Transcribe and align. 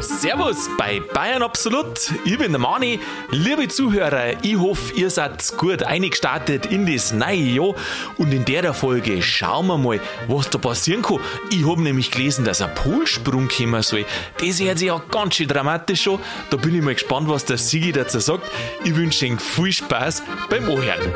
Servus 0.00 0.68
bei 0.76 1.00
Bayern 1.14 1.42
Absolut. 1.44 2.12
Ich 2.24 2.36
bin 2.36 2.50
der 2.50 2.58
Mani. 2.58 2.98
Liebe 3.30 3.68
Zuhörer, 3.68 4.42
ich 4.42 4.56
hoffe, 4.56 4.92
ihr 4.94 5.08
seid 5.08 5.56
gut 5.56 5.84
eingestartet 5.84 6.66
in 6.66 6.92
das 6.92 7.12
neue 7.12 7.36
Jahr. 7.36 7.74
Und 8.18 8.32
in 8.32 8.44
der 8.44 8.74
Folge 8.74 9.22
schauen 9.22 9.68
wir 9.68 9.78
mal, 9.78 10.00
was 10.26 10.50
da 10.50 10.58
passieren 10.58 11.02
kann. 11.02 11.20
Ich 11.50 11.64
habe 11.64 11.80
nämlich 11.80 12.10
gelesen, 12.10 12.44
dass 12.44 12.60
ein 12.60 12.74
Polsprung 12.74 13.46
kommen 13.46 13.82
soll. 13.82 14.04
Das 14.38 14.60
hört 14.60 14.78
sich 14.78 14.88
ja 14.88 15.00
ganz 15.12 15.36
schön 15.36 15.46
dramatisch 15.46 16.08
an. 16.08 16.18
Da 16.50 16.56
bin 16.56 16.74
ich 16.74 16.82
mal 16.82 16.94
gespannt, 16.94 17.28
was 17.28 17.44
der 17.44 17.56
Sigi 17.56 17.92
dazu 17.92 18.18
sagt. 18.18 18.50
Ich 18.82 18.96
wünsche 18.96 19.26
Ihnen 19.26 19.38
viel 19.38 19.72
Spaß 19.72 20.24
beim 20.48 20.64
Anhören. 20.64 21.14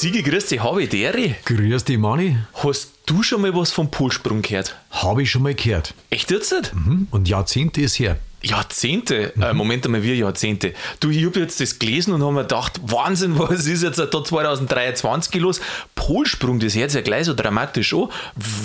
Sigi, 0.00 0.22
grüß 0.22 0.46
dich, 0.46 0.62
habe 0.62 0.82
ich 0.82 0.88
Dere. 0.88 1.34
Grüß 1.44 1.84
dich, 1.84 1.98
Mani. 1.98 2.38
Hast 2.54 2.92
du 3.04 3.22
schon 3.22 3.42
mal 3.42 3.54
was 3.54 3.70
vom 3.70 3.90
Polsprung 3.90 4.40
gehört? 4.40 4.74
Habe 4.90 5.24
ich 5.24 5.30
schon 5.30 5.42
mal 5.42 5.54
gehört. 5.54 5.92
Echt 6.08 6.30
jetzt 6.30 6.52
nicht? 6.52 6.74
Mhm. 6.74 7.08
Und 7.10 7.28
Jahrzehnte 7.28 7.82
ist 7.82 7.98
her. 7.98 8.16
Jahrzehnte? 8.42 9.34
Äh, 9.40 9.52
Moment 9.52 9.84
einmal, 9.84 10.02
wie 10.02 10.14
Jahrzehnte? 10.14 10.74
Du, 11.00 11.10
ich 11.10 11.24
habe 11.24 11.40
jetzt 11.40 11.60
das 11.60 11.78
gelesen 11.78 12.14
und 12.14 12.22
habe 12.22 12.32
mir 12.32 12.42
gedacht, 12.42 12.80
Wahnsinn, 12.84 13.38
was 13.38 13.66
ist 13.66 13.82
jetzt 13.82 13.98
da 13.98 14.24
2023 14.24 15.40
los? 15.40 15.60
Polsprung, 15.94 16.58
das 16.58 16.74
hört 16.74 16.90
sich 16.90 16.98
ja 16.98 17.02
gleich 17.02 17.26
so 17.26 17.34
dramatisch 17.34 17.92
an. 17.94 18.08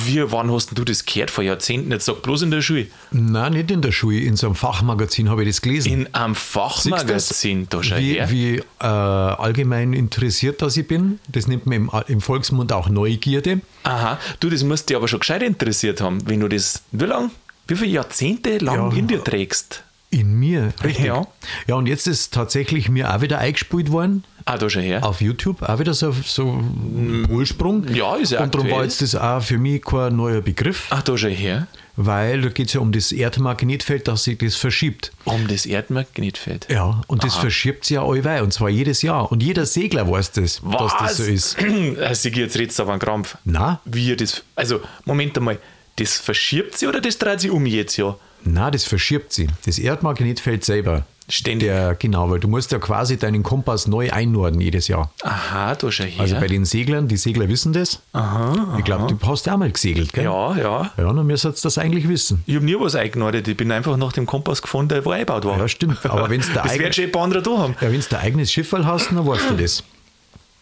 Wie, 0.06 0.32
wann 0.32 0.52
hast 0.52 0.78
du 0.78 0.84
das 0.84 1.06
gehört? 1.06 1.32
Vor 1.32 1.44
Jahrzehnten? 1.44 1.92
Jetzt 1.92 2.06
sag 2.06 2.22
bloß 2.22 2.44
in 2.44 2.52
der 2.52 2.62
Schule. 2.62 2.88
Nein, 3.12 3.54
nicht 3.54 3.72
in 3.72 3.82
der 3.82 3.92
Schule. 3.92 4.20
In 4.20 4.36
so 4.36 4.48
einem 4.48 4.56
Fachmagazin 4.56 5.30
habe 5.30 5.44
ich 5.44 5.50
das 5.50 5.62
gelesen. 5.62 5.92
In 5.92 6.14
einem 6.14 6.36
Fachmagazin, 6.36 7.68
da 7.70 7.84
schau 7.84 7.98
wie, 7.98 8.14
her. 8.14 8.32
wie 8.32 8.56
äh, 8.80 8.86
allgemein 8.86 9.94
interessiert 9.94 10.62
das 10.62 10.78
ich 10.78 10.88
bin. 10.88 11.20
Das 11.28 11.48
nennt 11.48 11.66
man 11.66 11.76
im, 11.76 11.92
im 12.08 12.22
Volksmund 12.22 12.72
auch 12.72 12.90
Neugierde. 12.90 13.62
Aha, 13.84 14.20
du, 14.40 14.50
das 14.50 14.64
musst 14.64 14.90
dich 14.90 14.96
aber 14.96 15.08
schon 15.08 15.20
gescheit 15.20 15.44
interessiert 15.44 16.02
haben, 16.02 16.28
wenn 16.28 16.40
du 16.40 16.48
das, 16.48 16.84
wie 16.92 17.06
lang, 17.06 17.32
wie 17.68 17.76
viele 17.76 17.92
Jahrzehnte 17.92 18.58
lang 18.60 18.92
Ja. 18.92 18.98
in 18.98 19.08
dir 19.08 19.24
trägst. 19.24 19.84
In 20.12 20.36
mir, 20.40 20.72
richtig. 20.84 21.06
Ja. 21.06 21.28
ja, 21.68 21.76
und 21.76 21.88
jetzt 21.88 22.08
ist 22.08 22.34
tatsächlich 22.34 22.88
mir 22.90 23.14
auch 23.14 23.22
wieder 23.22 23.40
eingespielt 23.40 23.92
worden. 23.92 24.24
Ah, 24.46 24.58
da 24.58 24.70
schau 24.70 24.80
her. 24.80 25.04
Auf 25.04 25.20
YouTube 25.22 25.64
auch 25.64 25.80
wieder 25.80 25.94
so, 25.94 26.12
so 26.24 26.52
ein 26.54 27.26
Polsprung. 27.28 27.86
Ja, 27.94 28.16
ist 28.16 28.32
ja 28.32 28.44
Und 28.44 28.54
darum 28.56 28.70
war 28.70 28.84
jetzt 28.84 29.02
das 29.02 29.16
auch 29.16 29.42
für 29.42 29.58
mich 29.58 29.84
kein 29.84 30.16
neuer 30.16 30.42
Begriff, 30.42 30.86
Ach, 30.92 31.02
da 31.02 31.18
schau 31.18 31.28
her. 31.30 31.68
weil 31.98 32.44
da 32.44 32.50
geht 32.50 32.68
es 32.68 32.74
ja 32.74 32.80
um 32.80 32.92
das 32.92 33.12
Erdmagnetfeld, 33.12 34.08
dass 34.08 34.24
sich 34.26 34.38
das 34.38 34.56
verschiebt. 34.56 35.12
Um 35.26 35.48
das 35.48 35.66
Erdmagnetfeld. 35.66 36.68
Ja, 36.70 37.02
und 37.08 37.24
das 37.24 37.36
verschiebt 37.36 37.86
sich 37.86 37.96
ja 37.96 38.04
allweil, 38.06 38.44
und 38.44 38.54
zwar 38.54 38.70
jedes 38.70 39.02
Jahr. 39.02 39.32
Und 39.32 39.42
jeder 39.44 39.66
Segler 39.66 40.10
weiß 40.10 40.32
das, 40.34 40.62
dass 40.80 40.94
das 41.00 41.18
so 41.18 41.24
ist. 41.24 41.58
Sigi, 42.14 42.40
jetzt 42.42 42.58
redest 42.58 42.78
du 42.80 42.84
aber 42.84 42.94
einen 42.94 43.02
Krampf. 43.02 43.38
Na, 43.44 43.82
Wie 43.84 44.08
ihr 44.10 44.16
das. 44.16 44.44
Also, 44.56 44.80
Moment 45.06 45.36
einmal. 45.38 45.58
Das 45.98 46.18
verschiebt 46.18 46.78
sie 46.78 46.88
oder 46.88 47.00
das 47.02 47.18
dreht 47.18 47.40
sie 47.42 47.50
um 47.50 47.66
jetzt 47.66 47.98
Jahr? 47.98 48.18
na, 48.48 48.70
das 48.70 48.84
verschiebt 48.84 49.34
sich. 49.34 49.50
Das 49.66 49.80
Erdmagnetfeld 49.80 50.64
selber. 50.64 51.06
Ständig. 51.28 51.68
Der, 51.70 51.96
genau, 51.96 52.30
weil 52.30 52.40
du 52.40 52.48
musst 52.48 52.72
ja 52.72 52.78
quasi 52.78 53.18
deinen 53.18 53.42
Kompass 53.42 53.88
neu 53.88 54.12
einnorden 54.12 54.62
jedes 54.62 54.88
Jahr. 54.88 55.10
Aha, 55.24 55.74
da 55.74 55.92
schau 55.92 56.04
her. 56.04 56.20
Also 56.22 56.36
bei 56.36 56.46
den 56.46 56.64
Seglern, 56.66 57.08
die 57.08 57.18
Segler 57.18 57.50
wissen 57.50 57.74
das. 57.74 58.00
aha, 58.14 58.76
Ich 58.78 58.86
glaube, 58.86 59.08
du 59.12 59.18
hast 59.28 59.48
ja 59.48 59.56
auch 59.56 59.58
mal 59.58 59.72
gesegelt, 59.72 60.14
gell? 60.14 60.26
Ja, 60.26 60.56
ja. 60.56 60.92
Ja, 60.96 61.12
dann 61.12 61.26
müsstest 61.26 61.64
du 61.64 61.66
das 61.66 61.80
eigentlich 61.80 62.08
wissen. 62.08 62.44
Ich 62.46 62.54
habe 62.54 62.66
nie 62.66 62.76
was 62.80 62.94
eingenordet. 62.94 63.48
Ich 63.48 63.58
bin 63.58 63.72
einfach 63.72 63.98
nach 63.98 64.14
dem 64.14 64.28
Kompass 64.28 64.62
gefahren, 64.62 64.88
der 64.88 65.04
wo 65.04 65.10
eingebaut 65.10 65.46
war. 65.46 65.58
Ja, 65.58 65.68
stimmt. 65.68 66.06
Aber 66.06 66.30
wenn's 66.30 66.46
der 66.54 66.62
das 66.62 66.74
eigen- 66.74 66.84
wird 66.84 66.94
schon 66.94 67.06
ein 67.06 67.12
paar 67.12 67.24
andere 67.24 67.42
da 67.42 67.58
haben. 67.58 67.76
Ja, 67.82 67.92
wenn 67.92 68.00
du 68.00 68.16
ein 68.16 68.22
eigenes 68.22 68.52
Schiff 68.52 68.72
hast, 68.72 69.10
dann 69.10 69.26
weißt 69.26 69.50
du 69.50 69.56
das. 69.56 69.84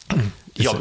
Ja, 0.57 0.73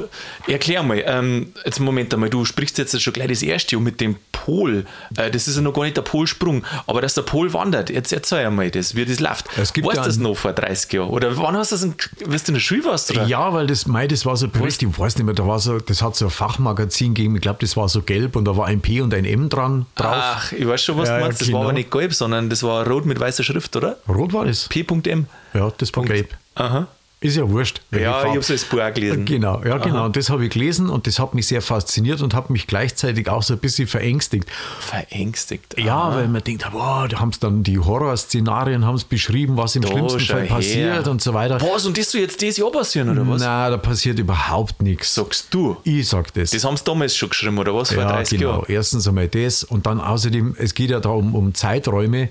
erklär 0.47 0.83
mal. 0.83 1.03
Ähm, 1.07 1.53
jetzt 1.65 1.81
Moment 1.81 2.13
einmal, 2.13 2.31
du 2.31 2.45
sprichst 2.45 2.79
jetzt 2.79 3.01
schon 3.01 3.13
gleich 3.13 3.29
das 3.29 3.43
erste 3.43 3.79
und 3.79 3.85
mit 3.85 4.01
dem 4.01 4.17
Pol. 4.33 4.85
Äh, 5.17 5.31
das 5.31 5.49
ist 5.49 5.57
ja 5.57 5.63
noch 5.63 5.73
gar 5.73 5.85
nicht 5.85 5.97
der 5.97 6.03
Polsprung, 6.03 6.65
aber 6.87 7.01
dass 7.01 7.15
der 7.15 7.23
Pol 7.23 7.53
wandert. 7.53 7.91
Jetzt 7.91 8.13
erzähl 8.13 8.47
einmal 8.47 8.71
das, 8.71 8.95
wie 8.95 9.05
das 9.05 9.21
läuft. 9.21 9.47
Es 9.57 9.73
gibt 9.73 9.87
weißt 9.87 9.99
du 9.99 10.03
das 10.03 10.19
noch 10.19 10.35
vor 10.35 10.53
30 10.53 10.93
Jahren? 10.93 11.11
Oder 11.11 11.37
wann 11.39 11.57
hast 11.57 11.73
du 11.73 11.77
das, 11.77 11.85
in, 11.85 11.95
wirst 12.27 12.49
du 12.49 12.51
in 12.51 12.55
der 12.55 12.61
Schule 12.61 12.85
warst? 12.85 13.11
Oder? 13.11 13.27
Ja, 13.27 13.53
weil 13.53 13.67
das, 13.67 13.87
mei, 13.87 14.07
das 14.07 14.27
war 14.27 14.37
so 14.37 14.49
Projekt, 14.49 14.83
ich 14.83 14.99
weiß 14.99 15.17
nicht 15.17 15.25
mehr, 15.25 15.35
da 15.35 15.47
war 15.47 15.59
so, 15.59 15.79
das 15.79 16.03
hat 16.03 16.17
so 16.17 16.27
ein 16.27 16.31
Fachmagazin 16.31 17.15
gegeben, 17.15 17.37
ich 17.37 17.43
glaube, 17.43 17.59
das 17.61 17.77
war 17.77 17.89
so 17.89 18.03
gelb 18.03 18.37
und 18.37 18.45
da 18.45 18.57
war 18.57 18.67
ein 18.67 18.81
P 18.81 19.01
und 19.01 19.15
ein 19.15 19.25
M 19.25 19.49
dran 19.49 19.87
drauf. 19.95 20.15
Ach, 20.15 20.53
ich 20.53 20.67
weiß 20.67 20.83
schon, 20.83 20.99
was 20.99 21.09
Ja, 21.09 21.19
du 21.19 21.25
meinst. 21.25 21.41
Das 21.41 21.49
war 21.49 21.61
genau. 21.61 21.63
aber 21.65 21.73
nicht 21.73 21.91
gelb, 21.91 22.13
sondern 22.15 22.51
das 22.51 22.63
war 22.63 22.87
rot 22.87 23.07
mit 23.07 23.19
weißer 23.19 23.43
Schrift, 23.43 23.75
oder? 23.77 23.97
Rot 24.09 24.33
war 24.33 24.45
das? 24.45 24.69
P.M. 24.69 25.27
Ja, 25.55 25.73
das 25.79 25.95
war 25.95 26.05
gelb. 26.05 26.37
Aha. 26.55 26.87
Ist 27.23 27.37
ja 27.37 27.49
wurscht. 27.49 27.81
Ja, 27.93 28.25
ich 28.25 28.31
habe 28.31 28.43
so 28.43 28.53
das 28.53 28.65
Buch 28.65 28.79
gelesen. 28.95 29.25
Genau, 29.25 29.63
ja, 29.65 29.79
genau. 29.79 30.05
Und 30.07 30.17
das 30.17 30.29
habe 30.29 30.45
ich 30.45 30.51
gelesen 30.51 30.91
und 30.91 31.07
das 31.07 31.21
hat 31.21 31.35
mich 31.35 31.47
sehr 31.47 31.63
fasziniert 31.63 32.21
und 32.21 32.35
hat 32.35 32.51
mich 32.51 32.67
gleichzeitig 32.67 33.29
auch 33.29 33.45
so 33.45 33.55
ein 33.55 33.61
bisschen 33.61 33.87
verängstigt. 33.87 34.49
Verängstigt. 34.81 35.79
Ja, 35.79 35.97
Aha. 35.97 36.17
weil 36.17 36.29
man 36.29 36.43
denkt, 36.43 36.67
wow, 36.73 37.07
da 37.09 37.21
haben 37.21 37.29
es 37.29 37.39
dann 37.39 37.63
die 37.63 37.79
Horrorszenarien 37.79 38.85
haben 38.85 38.97
es 38.97 39.05
beschrieben, 39.05 39.57
was 39.57 39.77
im 39.77 39.83
Da 39.83 39.89
schlimmsten 39.89 40.21
Fall 40.21 40.41
her. 40.41 40.49
passiert 40.49 41.09
und 41.09 41.23
so 41.23 41.33
weiter. 41.33 41.61
Was, 41.61 41.87
und 41.87 41.97
das 41.97 42.11
soll 42.11 42.23
jetzt 42.23 42.41
dieses 42.41 42.57
Jahr 42.57 42.73
passieren, 42.73 43.09
oder 43.09 43.27
was? 43.29 43.41
Na, 43.41 43.71
da 43.71 43.77
passiert 43.77 44.19
überhaupt 44.19 44.83
nichts. 44.83 45.15
Sagst 45.15 45.55
du? 45.55 45.77
Ich 45.85 46.09
sag 46.09 46.35
das. 46.35 46.51
Das 46.51 46.65
haben 46.65 46.77
sie 46.77 46.85
damals 46.85 47.17
schon 47.17 47.29
geschrieben, 47.29 47.59
oder 47.59 47.73
was? 47.75 47.93
Vor 47.93 48.03
ja, 48.03 48.11
30 48.11 48.39
genau. 48.39 48.51
Jahren. 48.53 48.65
Erstens 48.69 49.07
einmal 49.07 49.29
das 49.29 49.63
und 49.63 49.87
dann 49.87 50.01
außerdem, 50.01 50.57
es 50.59 50.75
geht 50.75 50.91
ja 50.91 50.99
da 50.99 51.11
um, 51.11 51.37
um 51.37 51.55
Zeiträume. 51.55 52.31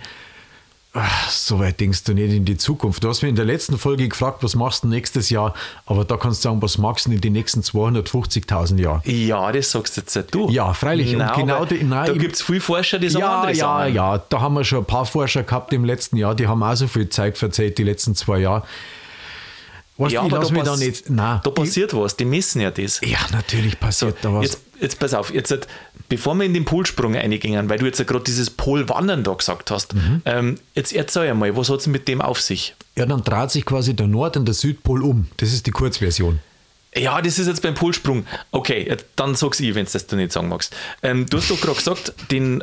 Ach, 0.94 1.30
so 1.30 1.58
weit 1.60 1.80
denkst 1.80 2.04
du 2.04 2.14
nicht 2.14 2.34
in 2.34 2.44
die 2.44 2.58
Zukunft. 2.58 3.02
Du 3.02 3.08
hast 3.08 3.22
mich 3.22 3.30
in 3.30 3.38
der 3.38 3.46
letzten 3.46 3.78
Folge 3.78 4.10
gefragt, 4.10 4.44
was 4.44 4.56
machst 4.56 4.84
du 4.84 4.88
nächstes 4.90 5.30
Jahr? 5.30 5.54
Aber 5.86 6.04
da 6.04 6.18
kannst 6.18 6.44
du 6.44 6.50
sagen, 6.50 6.62
was 6.62 6.78
magst 6.78 7.06
du 7.06 7.12
in 7.12 7.22
den 7.22 7.32
nächsten 7.32 7.62
250.000 7.62 8.78
Jahren? 8.78 9.02
Ja, 9.06 9.50
das 9.54 9.72
sagst 9.72 9.96
jetzt 9.96 10.16
ja 10.18 10.24
du. 10.24 10.50
Ja, 10.50 10.74
freilich. 10.74 11.14
Nein, 11.14 11.32
genau 11.40 11.64
die- 11.64 11.84
nein, 11.84 12.08
da 12.08 12.12
ich- 12.14 12.20
gibt 12.20 12.36
es 12.36 12.42
viele 12.42 12.60
Forscher, 12.60 13.00
die 13.00 13.08
sagen 13.10 13.22
Ja, 13.22 13.36
andere 13.40 13.54
ja, 13.54 13.80
Sachen. 13.80 13.94
ja. 13.96 14.18
Da 14.18 14.42
haben 14.42 14.54
wir 14.56 14.66
schon 14.66 14.80
ein 14.80 14.86
paar 14.86 15.06
Forscher 15.06 15.44
gehabt 15.44 15.72
im 15.72 15.86
letzten 15.86 16.18
Jahr, 16.18 16.36
die 16.36 16.48
haben 16.48 16.62
auch 16.62 16.76
so 16.76 16.88
viel 16.88 17.08
Zeit 17.08 17.38
verzählt, 17.38 17.78
die 17.78 17.84
letzten 17.84 18.14
zwei 18.14 18.40
Jahre. 18.40 18.64
Weißt 19.98 20.14
Ja, 20.14 20.26
ich 20.26 20.34
aber 20.34 20.44
da, 20.46 20.52
mich 20.52 20.64
da 20.64 20.76
nicht. 20.76 21.10
Nein, 21.10 21.40
da 21.44 21.50
passiert 21.52 21.94
was, 21.94 22.18
die 22.18 22.26
messen 22.26 22.60
ja 22.60 22.72
das. 22.72 23.02
ich, 23.02 23.12
ja, 23.12 23.20
natürlich 23.32 23.80
passiert 23.80 24.18
da 24.24 24.34
was. 24.34 24.44
Jetzt, 24.46 24.62
jetzt 24.82 25.00
pass 25.00 25.14
auf, 25.14 25.32
jetzt, 25.34 25.56
bevor 26.12 26.36
wir 26.36 26.44
in 26.46 26.54
den 26.54 26.66
Polsprung 26.66 27.16
eingingen, 27.16 27.70
weil 27.70 27.80
du 27.80 27.86
jetzt 27.86 27.98
ja 27.98 28.04
gerade 28.06 28.26
dieses 28.26 28.50
Polwandern 28.50 29.24
da 29.24 29.34
gesagt 29.34 29.72
hast, 29.72 29.96
Mhm. 29.96 30.22
ähm, 30.26 30.56
jetzt 30.76 30.92
erzähl 30.94 31.30
einmal, 31.30 31.56
was 31.56 31.70
hat 31.70 31.80
es 31.80 31.88
mit 31.88 32.08
dem 32.10 32.22
auf 32.22 32.42
sich? 32.42 32.76
ja, 32.98 33.06
dann 33.06 33.24
dreht 33.24 33.50
sich 33.52 33.66
quasi 33.66 33.94
der 33.96 34.08
Nord- 34.08 34.36
und 34.36 34.46
der 34.46 34.54
Südpol 34.54 35.02
um. 35.04 35.28
Das 35.38 35.54
ist 35.54 35.66
die 35.66 35.72
Kurzversion. 35.72 36.40
Ja, 36.94 37.22
das 37.22 37.40
ist 37.40 37.48
jetzt 37.48 37.62
beim 37.62 37.74
Polsprung. 37.74 38.26
Okay, 38.52 38.98
dann 39.16 39.36
sag's 39.36 39.62
ich, 39.62 39.74
wenn 39.76 39.86
du 39.86 39.92
das 39.92 40.06
du 40.08 40.18
nicht 40.18 40.34
sagen 40.34 40.50
magst. 40.50 40.76
Ähm, 41.02 41.26
du 41.30 41.38
hast 41.38 41.50
doch 41.50 41.62
gerade 41.62 41.78
gesagt, 41.78 42.14
den 42.32 42.62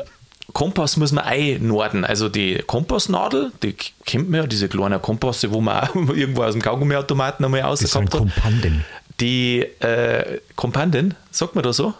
Kompass 0.52 0.98
muss 0.98 1.12
man 1.12 1.24
einnorden. 1.24 2.04
Also 2.04 2.28
die 2.28 2.62
Kompassnadel, 2.66 3.52
die 3.62 3.74
kennt 4.04 4.28
man 4.28 4.40
ja, 4.42 4.46
diese 4.46 4.68
kleinen 4.68 5.00
Kompasse, 5.00 5.50
wo 5.50 5.62
man 5.62 5.88
auch 5.88 5.94
irgendwo 6.14 6.42
aus 6.42 6.52
dem 6.52 6.60
Kaugummiautomaten 6.60 7.42
einmal 7.46 7.62
rausgehabt 7.62 8.12
hat. 8.12 8.20
Kompanden. 8.20 8.84
Die 9.20 9.60
äh, 9.80 10.40
Kompanden, 10.56 11.14
sagt 11.30 11.54
man 11.54 11.64
da 11.64 11.72
so? 11.72 11.94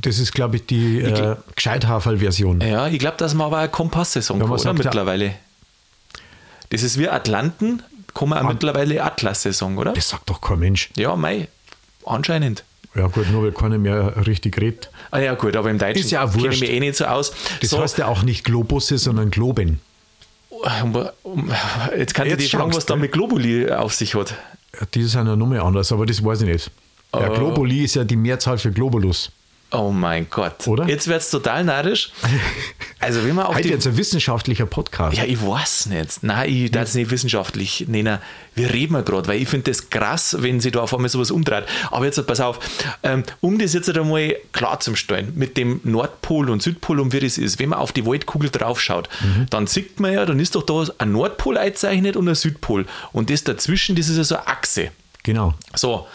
Das 0.00 0.18
ist, 0.18 0.32
glaube 0.32 0.56
ich, 0.56 0.66
die 0.66 1.00
äh, 1.00 1.36
Gescheithaferl-Version. 1.54 2.60
Ja, 2.60 2.88
ich 2.88 2.98
glaube, 2.98 3.16
dass 3.18 3.34
man 3.34 3.46
aber 3.48 3.64
auch 3.64 3.70
Kompasse 3.70 4.22
sagen 4.22 4.40
Ja, 4.40 4.46
oder? 4.46 4.72
Mittlerweile. 4.72 5.34
Das 6.70 6.82
ist 6.82 6.98
wie 6.98 7.08
Atlanten, 7.08 7.82
kann 8.14 8.28
man 8.28 8.44
auch 8.44 8.48
mittlerweile 8.52 9.02
Atlasse 9.02 9.52
sagen, 9.52 9.76
oder? 9.78 9.92
Das 9.92 10.08
sagt 10.08 10.30
doch 10.30 10.40
kein 10.40 10.60
Mensch. 10.60 10.90
Ja, 10.96 11.16
mei, 11.16 11.48
anscheinend. 12.06 12.64
Ja, 12.94 13.06
gut, 13.06 13.30
nur 13.30 13.44
weil 13.44 13.52
keiner 13.52 13.78
mehr 13.78 14.26
richtig 14.26 14.60
redet. 14.60 14.90
Ah 15.10 15.18
ja, 15.20 15.34
gut, 15.34 15.54
aber 15.56 15.70
im 15.70 15.78
Deutschen 15.78 16.00
Ist 16.00 16.10
ja 16.10 16.24
auch 16.24 16.32
kenne 16.32 16.48
ich 16.54 16.60
mich 16.60 16.70
eh 16.70 16.80
nicht 16.80 16.96
so 16.96 17.04
aus. 17.04 17.32
Das 17.60 17.70
so, 17.70 17.80
heißt 17.80 17.98
ja 17.98 18.06
auch 18.06 18.22
nicht 18.22 18.44
Globusse, 18.44 18.98
sondern 18.98 19.30
Globen. 19.30 19.80
jetzt 21.96 22.14
kann 22.14 22.26
ich 22.26 22.36
dich 22.36 22.50
fragen, 22.50 22.74
was 22.74 22.86
da 22.86 22.96
mit 22.96 23.12
Globuli 23.12 23.70
auf 23.70 23.94
sich 23.94 24.14
hat. 24.14 24.34
Ja, 24.78 24.86
Die 24.94 25.04
sind 25.04 25.26
ja 25.26 25.36
nochmal 25.36 25.60
anders, 25.60 25.92
aber 25.92 26.06
das 26.06 26.24
weiß 26.24 26.42
ich 26.42 26.48
nicht. 26.48 26.70
Ja, 27.14 27.28
Oh. 27.30 27.34
Globuli 27.34 27.84
ist 27.84 27.94
ja 27.96 28.04
die 28.04 28.16
Mehrzahl 28.16 28.58
für 28.58 28.70
Globulus. 28.70 29.32
Oh 29.72 29.92
mein 29.92 30.28
Gott. 30.28 30.66
Oder? 30.66 30.88
Jetzt 30.88 31.06
wird 31.06 31.20
es 31.20 31.30
total 31.30 31.62
narrisch. 31.64 32.10
Also, 32.98 33.24
wenn 33.24 33.34
man 33.36 33.46
auf 33.46 33.54
Heute 33.54 33.68
die. 33.68 33.74
jetzt 33.74 33.86
ein 33.86 33.96
wissenschaftlicher 33.96 34.66
Podcast. 34.66 35.16
Ja, 35.16 35.24
ich 35.24 35.40
weiß 35.40 35.86
nicht. 35.86 36.22
Nein, 36.22 36.50
ich 36.52 36.70
darf 36.70 36.84
es 36.84 36.94
nicht 36.94 37.10
wissenschaftlich 37.10 37.86
nennen. 37.88 38.18
Wir 38.54 38.72
reden 38.72 38.92
wir 38.94 39.02
gerade, 39.02 39.28
weil 39.28 39.40
ich 39.40 39.48
finde 39.48 39.70
das 39.70 39.88
krass, 39.88 40.36
wenn 40.40 40.60
sie 40.60 40.70
da 40.70 40.80
auf 40.80 40.92
einmal 40.92 41.08
sowas 41.08 41.30
umdreht. 41.30 41.64
Aber 41.90 42.04
jetzt 42.04 42.24
pass 42.26 42.40
auf, 42.40 42.58
ähm, 43.02 43.22
um 43.40 43.58
das 43.58 43.72
jetzt 43.72 43.88
einmal 43.88 44.36
klar 44.52 44.80
zu 44.80 44.96
stellen, 44.96 45.32
mit 45.36 45.56
dem 45.56 45.80
Nordpol 45.84 46.50
und 46.50 46.62
Südpol 46.62 47.00
und 47.00 47.12
wie 47.12 47.20
das 47.20 47.38
ist, 47.38 47.58
wenn 47.58 47.70
man 47.70 47.78
auf 47.78 47.92
die 47.92 48.04
Waldkugel 48.04 48.50
draufschaut, 48.50 49.08
dann 49.50 49.66
sieht 49.66 50.00
man 50.00 50.12
ja, 50.12 50.26
dann 50.26 50.40
ist 50.40 50.56
doch 50.56 50.62
da 50.64 50.84
ein 50.98 51.12
Nordpol 51.12 51.56
eingezeichnet 51.56 52.16
und 52.16 52.28
ein 52.28 52.34
Südpol. 52.34 52.86
Und 53.12 53.30
das 53.30 53.44
dazwischen, 53.44 53.96
das 53.96 54.08
ist 54.08 54.16
ja 54.18 54.24
so 54.24 54.36
eine 54.36 54.46
Achse. 54.48 54.90
Genau. 55.22 55.54
So. 55.74 56.06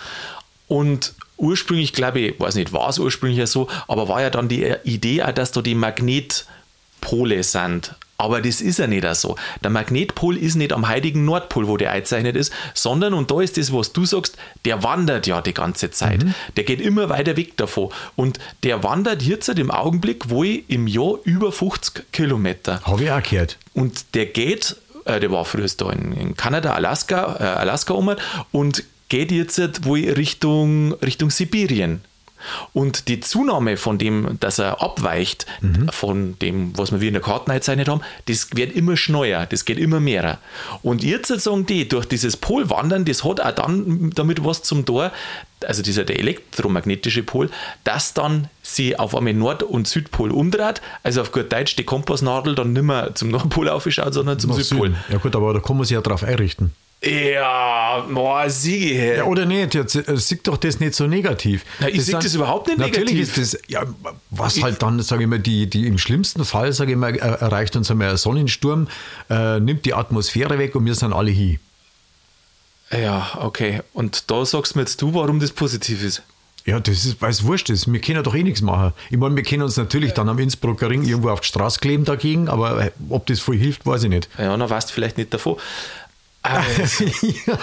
Und 0.67 1.13
ursprünglich, 1.37 1.93
glaube 1.93 2.19
ich, 2.19 2.39
weiß 2.39 2.55
nicht, 2.55 2.73
war 2.73 2.89
es 2.89 2.99
ursprünglich 2.99 3.39
ja 3.39 3.47
so, 3.47 3.67
aber 3.87 4.07
war 4.07 4.21
ja 4.21 4.29
dann 4.29 4.47
die 4.47 4.73
Idee 4.83 5.23
auch, 5.23 5.31
dass 5.31 5.51
da 5.51 5.61
die 5.61 5.75
Magnetpole 5.75 7.43
sind. 7.43 7.95
Aber 8.17 8.41
das 8.41 8.61
ist 8.61 8.79
ja 8.79 8.87
nicht 8.87 9.05
so. 9.15 9.35
Der 9.61 9.69
Magnetpol 9.69 10.37
ist 10.37 10.55
nicht 10.55 10.71
am 10.71 10.87
heiligen 10.87 11.25
Nordpol, 11.25 11.67
wo 11.67 11.75
der 11.75 11.91
eingezeichnet 11.91 12.37
ist, 12.37 12.53
sondern, 12.73 13.13
und 13.13 13.29
da 13.29 13.41
ist 13.41 13.57
das, 13.57 13.73
was 13.73 13.91
du 13.91 14.05
sagst, 14.05 14.37
der 14.63 14.83
wandert 14.83 15.27
ja 15.27 15.41
die 15.41 15.53
ganze 15.53 15.91
Zeit. 15.91 16.23
Mhm. 16.23 16.33
Der 16.55 16.63
geht 16.63 16.79
immer 16.79 17.09
weiter 17.09 17.35
weg 17.35 17.57
davon. 17.57 17.89
Und 18.15 18.39
der 18.63 18.83
wandert 18.83 19.21
jetzt 19.21 19.49
im 19.49 19.69
Augenblick 19.69 20.29
wohl 20.29 20.61
im 20.67 20.87
Jahr 20.87 21.17
über 21.25 21.51
50 21.51 22.11
Kilometer. 22.13 22.81
Habe 22.83 23.03
ich 23.03 23.11
auch 23.11 23.21
gehört. 23.21 23.57
Und 23.73 24.15
der 24.15 24.27
geht, 24.27 24.77
äh, 25.03 25.19
der 25.19 25.31
war 25.31 25.43
früher 25.43 25.67
da 25.77 25.89
in, 25.91 26.13
in 26.13 26.37
Kanada, 26.37 26.73
Alaska, 26.73 27.35
äh, 27.37 27.43
Alaska 27.43 27.93
um 27.93 28.15
und 28.53 28.83
geht 29.15 29.31
jetzt 29.31 29.85
wohl 29.85 29.99
Richtung, 29.99 30.91
Richtung 30.95 31.29
Sibirien. 31.29 32.01
Und 32.73 33.07
die 33.07 33.21
Zunahme 33.21 33.77
von 33.77 33.97
dem, 33.97 34.37
dass 34.41 34.59
er 34.59 34.81
abweicht 34.81 35.45
mhm. 35.61 35.87
von 35.89 36.37
dem, 36.39 36.77
was 36.77 36.91
wir 36.91 36.99
wie 36.99 37.07
in 37.07 37.13
der 37.13 37.21
Karte 37.21 37.49
eingezeichnet 37.49 37.87
haben, 37.87 38.01
das 38.25 38.49
wird 38.53 38.75
immer 38.75 38.97
schneller, 38.97 39.45
das 39.45 39.63
geht 39.63 39.79
immer 39.79 40.01
mehr. 40.01 40.39
Und 40.83 41.01
jetzt 41.01 41.29
sagen 41.29 41.65
die, 41.65 41.87
durch 41.87 42.05
dieses 42.05 42.35
Polwandern, 42.35 43.05
das 43.05 43.23
hat 43.23 43.39
auch 43.39 43.51
dann 43.51 44.11
damit 44.13 44.43
was 44.43 44.61
zum 44.63 44.85
Tor, 44.85 45.11
also 45.65 45.81
dieser 45.81 46.03
der 46.03 46.19
elektromagnetische 46.19 47.23
Pol, 47.23 47.49
dass 47.85 48.13
dann 48.13 48.49
sie 48.61 48.99
auf 48.99 49.15
einmal 49.15 49.33
Nord- 49.33 49.63
und 49.63 49.87
Südpol 49.87 50.29
umdreht, 50.29 50.81
also 51.03 51.21
auf 51.21 51.31
gut 51.31 51.51
Deutsch 51.51 51.77
die 51.77 51.85
Kompassnadel 51.85 52.53
dann 52.53 52.73
nicht 52.73 52.83
mehr 52.83 53.15
zum 53.15 53.29
Nordpol 53.29 53.69
aufschaut, 53.69 54.13
sondern 54.13 54.39
zum 54.39 54.51
Nach 54.51 54.57
Südpol. 54.57 54.89
Süden. 54.89 54.99
Ja 55.09 55.17
gut, 55.17 55.35
aber 55.35 55.53
da 55.53 55.61
kann 55.61 55.77
man 55.77 55.85
sich 55.85 55.95
ja 55.95 56.01
drauf 56.01 56.21
einrichten. 56.21 56.73
Ja, 57.05 58.03
boah, 58.11 58.49
siege. 58.49 59.17
Ja, 59.17 59.23
oder 59.25 59.45
nicht? 59.45 59.75
Jetzt 59.75 59.95
äh, 59.95 60.17
sieht 60.17 60.47
doch 60.47 60.57
das 60.57 60.79
nicht 60.79 60.95
so 60.95 61.05
negativ. 61.05 61.63
Na, 61.79 61.87
ich 61.87 62.03
sehe 62.03 62.15
das 62.15 62.33
überhaupt 62.33 62.67
nicht 62.67 62.79
natürlich 62.79 63.09
negativ. 63.09 63.27
Natürlich 63.29 63.43
ist 63.43 63.53
das, 63.53 63.69
ja, 63.69 63.83
was 64.31 64.57
ich, 64.57 64.63
halt 64.63 64.81
dann, 64.81 64.99
sage 65.01 65.23
ich 65.23 65.29
mal, 65.29 65.39
die, 65.39 65.69
die 65.69 65.85
im 65.85 65.99
schlimmsten 65.99 66.43
Fall, 66.45 66.73
sage 66.73 66.93
ich 66.93 66.97
mal, 66.97 67.15
erreicht 67.15 67.75
uns 67.75 67.91
einmal 67.91 68.09
ein 68.09 68.17
Sonnensturm, 68.17 68.87
äh, 69.29 69.59
nimmt 69.59 69.85
die 69.85 69.93
Atmosphäre 69.93 70.57
weg 70.57 70.73
und 70.75 70.85
wir 70.85 70.95
sind 70.95 71.13
alle 71.13 71.29
hier. 71.29 71.59
Ja, 72.91 73.37
okay. 73.39 73.81
Und 73.93 74.31
da 74.31 74.45
sagst 74.45 74.73
du 74.73 74.79
mir 74.79 74.83
jetzt 74.83 75.01
du, 75.01 75.13
warum 75.13 75.39
das 75.39 75.51
positiv 75.51 76.03
ist. 76.03 76.23
Ja, 76.65 76.79
das 76.79 77.05
ist, 77.05 77.21
weil 77.21 77.29
es 77.29 77.45
wurscht 77.45 77.69
ist. 77.69 77.91
Wir 77.91 78.01
können 78.01 78.23
doch 78.23 78.33
eh 78.33 78.41
nichts 78.41 78.61
machen. 78.61 78.93
Ich 79.11 79.17
meine, 79.17 79.35
wir 79.35 79.43
können 79.43 79.61
uns 79.61 79.77
natürlich 79.77 80.13
dann 80.13 80.27
am 80.29 80.39
Innsbrucker 80.39 80.89
Ring 80.89 81.03
irgendwo 81.03 81.29
auf 81.29 81.41
die 81.41 81.47
Straße 81.47 81.79
kleben 81.79 82.05
dagegen, 82.05 82.47
aber 82.47 82.85
äh, 82.85 82.91
ob 83.09 83.27
das 83.27 83.39
voll 83.39 83.57
hilft, 83.57 83.85
weiß 83.85 84.03
ich 84.03 84.09
nicht. 84.09 84.29
Ja, 84.39 84.57
dann 84.57 84.67
weißt 84.67 84.89
du 84.89 84.93
vielleicht 84.93 85.17
nicht 85.17 85.31
davon. 85.31 85.57
Also, 86.45 87.05
ja. 87.45 87.57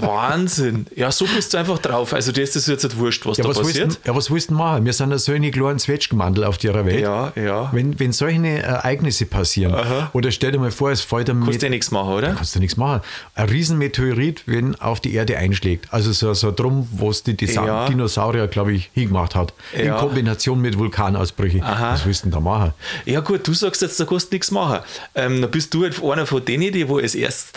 Wahnsinn. 0.00 0.86
Ja, 0.96 1.12
so 1.12 1.24
bist 1.26 1.54
du 1.54 1.58
einfach 1.58 1.78
drauf. 1.78 2.12
Also, 2.12 2.32
dir 2.32 2.42
ist 2.42 2.56
das 2.56 2.66
jetzt 2.66 2.82
nicht 2.82 2.98
wurscht, 2.98 3.24
was 3.26 3.38
ja, 3.38 3.44
da 3.44 3.50
was 3.50 3.58
passiert. 3.58 3.86
Willst, 3.86 4.00
ja, 4.06 4.16
was 4.16 4.30
willst 4.30 4.50
du 4.50 4.54
machen? 4.54 4.84
Wir 4.84 4.92
sind 4.92 5.10
ja 5.10 5.18
so 5.18 5.32
eine 5.32 5.50
kleinen 5.50 5.78
Zwetschgenmandel 5.78 6.44
auf 6.44 6.58
der 6.58 6.84
Welt. 6.84 7.00
Ja, 7.00 7.32
ja. 7.36 7.70
Wenn, 7.72 7.98
wenn 8.00 8.12
solche 8.12 8.46
Ereignisse 8.46 9.26
passieren, 9.26 9.74
Aha. 9.74 10.10
oder 10.12 10.30
stell 10.30 10.52
dir 10.52 10.58
mal 10.58 10.70
vor, 10.70 10.90
es 10.90 11.00
fällt 11.00 11.30
einem. 11.30 11.44
Kannst 11.44 11.62
du 11.62 11.66
ja 11.66 11.70
nichts 11.70 11.90
machen, 11.90 12.12
oder? 12.12 12.34
Kannst 12.34 12.54
du 12.54 12.58
nichts 12.58 12.76
machen. 12.76 13.02
Ein 13.34 13.48
Riesenmeteorit, 13.48 14.42
wenn 14.46 14.74
auf 14.76 15.00
die 15.00 15.14
Erde 15.14 15.38
einschlägt. 15.38 15.86
Also, 15.92 16.12
so, 16.12 16.34
so 16.34 16.50
drum, 16.50 16.88
was 16.92 17.22
die 17.22 17.36
Disa 17.36 17.64
ja. 17.64 17.86
Dinosaurier, 17.86 18.48
glaube 18.48 18.72
ich, 18.72 18.90
hingemacht 18.94 19.34
hat. 19.34 19.52
In 19.72 19.94
Kombination 19.94 20.60
mit 20.60 20.78
Vulkanausbrüchen. 20.78 21.62
Aha. 21.62 21.92
Was 21.92 22.06
willst 22.06 22.22
du 22.22 22.26
denn 22.26 22.32
da 22.32 22.40
machen? 22.40 22.74
Ja, 23.04 23.20
gut, 23.20 23.46
du 23.46 23.54
sagst 23.54 23.82
jetzt, 23.82 23.98
da 24.00 24.04
kannst 24.04 24.32
du 24.32 24.36
nichts 24.36 24.50
machen. 24.50 24.80
Ähm, 25.14 25.40
dann 25.40 25.50
bist 25.50 25.72
du 25.74 25.82
halt 25.82 26.02
einer 26.02 26.26
von 26.26 26.44
denen, 26.44 26.72
die 26.72 26.88
wo 26.88 26.98
als 26.98 27.14
erstes 27.14 27.52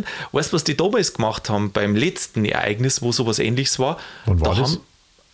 draufgingen. 0.00 0.06
Weißt 0.32 0.52
du, 0.52 0.54
was 0.54 0.64
die 0.64 0.76
damals 0.76 1.14
gemacht 1.14 1.50
haben, 1.50 1.72
beim 1.72 1.94
letzten 1.94 2.44
Ereignis, 2.44 3.02
wo 3.02 3.12
sowas 3.12 3.38
ähnliches 3.38 3.78
war. 3.78 3.98
Wann 4.26 4.40
war 4.40 4.54
da 4.54 4.60
das? 4.60 4.72
Haben, 4.72 4.80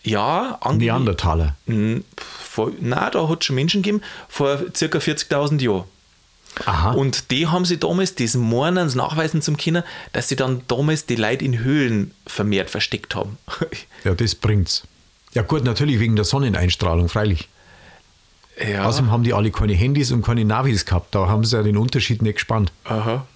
ja, 0.03 0.59
Neandertaler. 0.73 1.57
Nein, 1.67 2.05
da 2.81 3.29
hat 3.29 3.41
es 3.41 3.47
schon 3.47 3.57
Menschen 3.57 3.83
gegeben, 3.83 4.03
vor 4.29 4.57
ca. 4.57 4.99
40.000 4.99 5.61
Jahren. 5.61 5.85
Aha. 6.65 6.93
Und 6.93 7.31
die 7.31 7.47
haben 7.47 7.65
sie 7.65 7.79
damals 7.79 8.15
diesen 8.15 8.41
Mornens 8.41 8.95
nachweisen 8.95 9.43
zum 9.43 9.57
Kinder, 9.57 9.85
dass 10.13 10.29
sie 10.29 10.37
dann 10.37 10.63
damals 10.67 11.07
die 11.07 11.15
Leute 11.15 11.45
in 11.45 11.59
Höhlen 11.59 12.13
vermehrt 12.27 12.71
versteckt 12.71 13.15
haben. 13.15 13.39
ja, 14.05 14.15
das 14.15 14.35
bringt's. 14.35 14.85
Ja 15.35 15.43
gut, 15.43 15.65
natürlich 15.65 16.01
wegen 16.01 16.17
der 16.17 16.25
Sonneneinstrahlung, 16.25 17.09
freilich. 17.09 17.49
Ja. 18.67 18.87
Außerdem 18.87 19.13
haben 19.13 19.23
die 19.23 19.35
alle 19.35 19.53
keine 19.53 19.75
Handys 19.75 20.11
und 20.11 20.23
keine 20.23 20.45
Navis 20.45 20.85
gehabt. 20.85 21.15
Da 21.15 21.29
haben 21.29 21.45
sie 21.45 21.57
ja 21.57 21.63
den 21.63 21.77
Unterschied 21.77 22.23
nicht 22.23 22.35
gespannt. 22.35 22.73
Aha. 22.85 23.27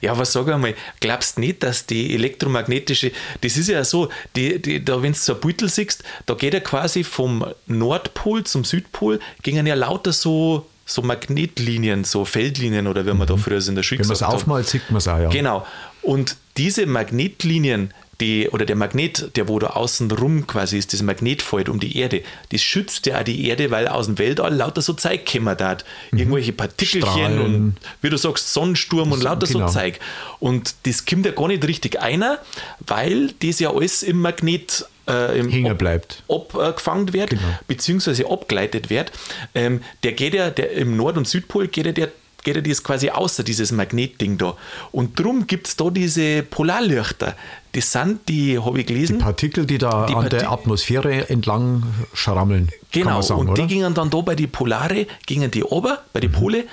Ja, 0.00 0.12
aber 0.12 0.24
sag 0.24 0.48
einmal, 0.48 0.74
glaubst 1.00 1.36
du 1.36 1.40
nicht, 1.40 1.62
dass 1.62 1.86
die 1.86 2.14
elektromagnetische, 2.14 3.12
das 3.40 3.56
ist 3.56 3.68
ja 3.68 3.84
so, 3.84 4.08
die, 4.34 4.60
die, 4.60 4.84
da 4.84 5.02
wenn 5.02 5.12
du 5.12 5.18
so 5.18 5.34
ein 5.34 5.40
Beutel 5.40 5.68
siehst, 5.68 6.02
da 6.26 6.34
geht 6.34 6.54
ja 6.54 6.60
quasi 6.60 7.04
vom 7.04 7.44
Nordpol 7.66 8.44
zum 8.44 8.64
Südpol, 8.64 9.20
gingen 9.42 9.66
ja 9.66 9.74
lauter 9.74 10.12
so, 10.12 10.66
so 10.84 11.02
Magnetlinien, 11.02 12.04
so 12.04 12.24
Feldlinien 12.24 12.86
oder 12.86 13.04
wie 13.04 13.10
man 13.10 13.18
mhm. 13.18 13.26
da 13.26 13.36
früher 13.36 13.66
in 13.66 13.74
der 13.74 13.82
Schule 13.82 14.00
Wenn 14.00 14.06
man 14.06 14.14
es 14.14 14.22
aufmalt, 14.22 14.66
sieht 14.68 14.90
man 14.90 14.98
es 14.98 15.08
auch, 15.08 15.18
ja. 15.18 15.28
Genau. 15.28 15.66
Und 16.02 16.36
diese 16.56 16.86
Magnetlinien, 16.86 17.92
die, 18.20 18.48
oder 18.48 18.64
der 18.64 18.76
Magnet, 18.76 19.36
der 19.36 19.48
wo 19.48 19.58
da 19.58 19.68
außen 19.68 20.10
rum 20.10 20.46
quasi 20.46 20.78
ist, 20.78 20.92
das 20.92 21.02
Magnetfeld 21.02 21.68
um 21.68 21.80
die 21.80 21.98
Erde, 21.98 22.22
das 22.50 22.62
schützt 22.62 23.06
ja 23.06 23.20
auch 23.20 23.24
die 23.24 23.46
Erde, 23.46 23.70
weil 23.70 23.88
aus 23.88 24.06
dem 24.06 24.18
Weltall 24.18 24.54
lauter 24.54 24.82
so 24.82 24.94
Zeug 24.94 25.30
kommen 25.30 25.56
da. 25.56 25.76
Mhm. 26.10 26.18
Irgendwelche 26.18 26.52
Partikelchen 26.52 27.10
Strahlen. 27.10 27.40
und 27.40 27.76
wie 28.00 28.10
du 28.10 28.16
sagst, 28.16 28.52
Sonnensturm 28.52 29.12
und 29.12 29.22
lauter 29.22 29.46
genau. 29.46 29.68
so 29.68 29.74
Zeug. 29.74 29.98
Und 30.38 30.74
das 30.84 31.04
kommt 31.04 31.26
ja 31.26 31.32
gar 31.32 31.48
nicht 31.48 31.66
richtig 31.66 32.00
einer, 32.00 32.38
weil 32.86 33.32
das 33.42 33.60
ja 33.60 33.70
alles 33.70 34.02
im 34.02 34.20
Magnet 34.20 34.86
äh, 35.06 35.42
hängen 35.42 35.76
bleibt. 35.76 36.22
abgefangen 36.28 37.12
wird, 37.12 37.30
genau. 37.30 37.42
beziehungsweise 37.68 38.28
abgeleitet 38.28 38.90
wird. 38.90 39.12
Ähm, 39.54 39.82
der 40.02 40.12
geht 40.12 40.34
ja, 40.34 40.50
der 40.50 40.72
im 40.72 40.96
Nord- 40.96 41.16
und 41.16 41.28
Südpol 41.28 41.68
geht 41.68 41.86
ja 41.86 41.92
der 41.92 42.10
geht 42.46 42.54
ja 42.54 42.62
das 42.62 42.84
quasi 42.84 43.10
außer 43.10 43.42
dieses 43.42 43.72
Magnetding 43.72 44.38
da. 44.38 44.56
Und 44.92 45.18
darum 45.18 45.48
gibt 45.48 45.66
es 45.66 45.74
da 45.74 45.90
diese 45.90 46.44
Polarlichter. 46.44 47.36
Das 47.76 47.92
sind 47.92 48.26
die, 48.30 48.58
habe 48.58 48.80
ich 48.80 48.86
gelesen. 48.86 49.18
Die 49.18 49.24
Partikel, 49.24 49.66
die 49.66 49.76
da 49.76 50.06
die 50.06 50.14
an 50.14 50.22
Parti 50.22 50.38
der 50.38 50.50
Atmosphäre 50.50 51.28
entlang 51.28 51.82
schrammeln. 52.14 52.70
Genau, 52.90 53.20
sagen, 53.20 53.40
und 53.42 53.48
oder? 53.50 53.62
die 53.62 53.68
gingen 53.68 53.92
dann 53.92 54.08
da 54.08 54.18
bei 54.22 54.34
die 54.34 54.46
Polare, 54.46 55.06
gingen 55.26 55.50
die 55.50 55.62
ober, 55.62 55.98
bei 56.14 56.20
den 56.20 56.30
mhm. 56.30 56.36
Pole, 56.36 56.64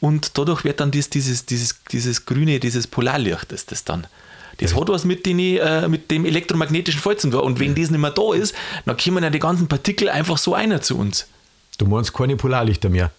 und 0.00 0.36
dadurch 0.36 0.62
wird 0.64 0.80
dann 0.80 0.90
das, 0.90 1.08
dieses, 1.08 1.46
dieses, 1.46 1.82
dieses 1.90 2.26
grüne, 2.26 2.60
dieses 2.60 2.86
Polarlicht 2.86 3.52
ist 3.52 3.72
das 3.72 3.84
dann. 3.84 4.06
Das 4.58 4.76
hat 4.76 4.88
was 4.90 5.06
mit, 5.06 5.24
den, 5.24 5.38
äh, 5.38 5.88
mit 5.88 6.10
dem 6.10 6.26
elektromagnetischen 6.26 7.00
Feld 7.00 7.22
zu 7.22 7.30
tun. 7.30 7.40
Und 7.40 7.58
wenn 7.58 7.74
das 7.74 7.90
nicht 7.90 7.98
mehr 7.98 8.10
da 8.10 8.34
ist, 8.34 8.54
dann 8.84 8.98
kommen 8.98 9.24
ja 9.24 9.30
die 9.30 9.38
ganzen 9.38 9.66
Partikel 9.66 10.10
einfach 10.10 10.36
so 10.36 10.52
einer 10.52 10.82
zu 10.82 10.98
uns. 10.98 11.26
Du 11.78 11.86
meinst 11.86 12.12
keine 12.12 12.36
Polarlichter 12.36 12.90
mehr? 12.90 13.10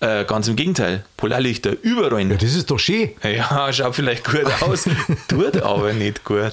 Äh, 0.00 0.24
ganz 0.26 0.46
im 0.46 0.54
Gegenteil, 0.54 1.04
Polarlichter 1.16 1.72
überall. 1.82 2.30
Ja, 2.30 2.36
das 2.36 2.54
ist 2.54 2.70
doch 2.70 2.78
schön. 2.78 3.10
Ja, 3.24 3.72
schaut 3.72 3.96
vielleicht 3.96 4.24
gut 4.24 4.46
aus, 4.62 4.88
tut 5.28 5.60
aber 5.60 5.92
nicht 5.92 6.24
gut. 6.24 6.52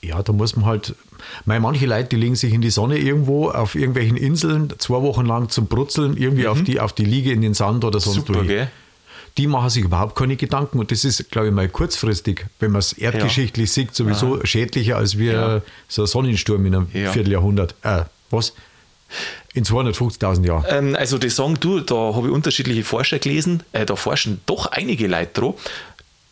Ja, 0.00 0.20
da 0.24 0.32
muss 0.32 0.56
man 0.56 0.66
halt, 0.66 0.96
meine, 1.44 1.60
manche 1.60 1.86
Leute, 1.86 2.08
die 2.08 2.16
legen 2.16 2.34
sich 2.34 2.52
in 2.52 2.60
die 2.60 2.70
Sonne 2.70 2.98
irgendwo 2.98 3.50
auf 3.50 3.76
irgendwelchen 3.76 4.16
Inseln 4.16 4.74
zwei 4.78 5.00
Wochen 5.02 5.24
lang 5.24 5.50
zum 5.50 5.66
Brutzeln, 5.66 6.16
irgendwie 6.16 6.42
mhm. 6.42 6.48
auf, 6.48 6.62
die, 6.62 6.80
auf 6.80 6.92
die 6.92 7.04
Liege 7.04 7.30
in 7.30 7.42
den 7.42 7.54
Sand 7.54 7.84
oder 7.84 8.00
sonst 8.00 8.26
Super, 8.26 8.42
gell? 8.42 8.68
Die 9.38 9.46
machen 9.46 9.70
sich 9.70 9.84
überhaupt 9.84 10.16
keine 10.16 10.36
Gedanken 10.36 10.80
und 10.80 10.90
das 10.90 11.04
ist, 11.04 11.30
glaube 11.30 11.48
ich, 11.48 11.54
mal 11.54 11.68
kurzfristig, 11.68 12.44
wenn 12.58 12.72
man 12.72 12.80
es 12.80 12.92
erdgeschichtlich 12.92 13.68
ja. 13.68 13.72
sieht, 13.72 13.94
sowieso 13.94 14.36
Aha. 14.36 14.46
schädlicher 14.46 14.96
als 14.96 15.16
wir 15.16 15.32
ja. 15.32 15.62
so 15.88 16.02
ein 16.02 16.06
Sonnensturm 16.06 16.66
in 16.66 16.74
einem 16.74 16.88
ja. 16.92 17.12
Vierteljahrhundert. 17.12 17.76
Äh, 17.82 18.02
was? 18.30 18.52
In 19.54 19.64
250.000 19.64 20.46
Jahren. 20.46 20.64
Ähm, 20.68 20.96
also 20.96 21.18
die 21.18 21.30
sagen, 21.30 21.58
du, 21.60 21.80
da 21.80 21.94
habe 21.94 22.28
ich 22.28 22.32
unterschiedliche 22.32 22.84
Forscher 22.84 23.18
gelesen, 23.18 23.62
äh, 23.72 23.84
da 23.84 23.96
forschen 23.96 24.40
doch 24.46 24.66
einige 24.66 25.06
Leute 25.06 25.40
dran, 25.40 25.54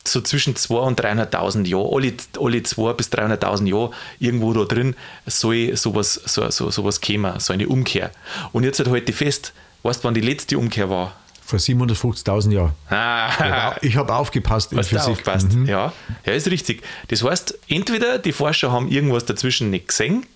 so 0.07 0.21
zwischen 0.21 0.55
200.000 0.55 0.87
und 0.87 1.01
300.000 1.01 1.67
Jahren, 1.67 1.87
alle, 1.93 2.13
alle 2.39 2.59
200.000 2.59 2.93
bis 2.95 3.09
300.000 3.09 3.67
Jahre 3.69 3.91
irgendwo 4.19 4.53
da 4.53 4.65
drin 4.65 4.95
soll 5.27 5.77
sowas, 5.77 6.15
so, 6.25 6.51
so, 6.51 6.71
sowas 6.71 7.01
kommen, 7.01 7.39
so 7.39 7.53
eine 7.53 7.69
Umkehr. 7.69 8.11
Und 8.53 8.65
jetzt 8.65 8.79
halt 8.79 8.89
heute 8.89 9.13
fest, 9.13 9.53
weißt 9.83 10.03
du, 10.03 10.09
wann 10.09 10.15
die 10.15 10.21
letzte 10.21 10.59
Umkehr 10.59 10.89
war? 10.89 11.13
Vor 11.45 11.59
750.000 11.59 12.53
Jahren. 12.53 12.73
Ah. 12.89 13.75
Ich 13.83 13.97
habe 13.97 14.15
aufgepasst 14.15 14.71
in 14.71 14.79
Hast 14.79 14.91
Physik. 14.91 15.09
aufgepasst, 15.09 15.53
mhm. 15.53 15.67
ja. 15.67 15.93
Ja, 16.25 16.33
ist 16.33 16.49
richtig. 16.49 16.83
Das 17.09 17.25
heißt, 17.25 17.59
entweder 17.69 18.19
die 18.19 18.33
Forscher 18.33 18.71
haben 18.71 18.89
irgendwas 18.89 19.25
dazwischen 19.25 19.71
nicht 19.71 19.89
gesehen, 19.89 20.27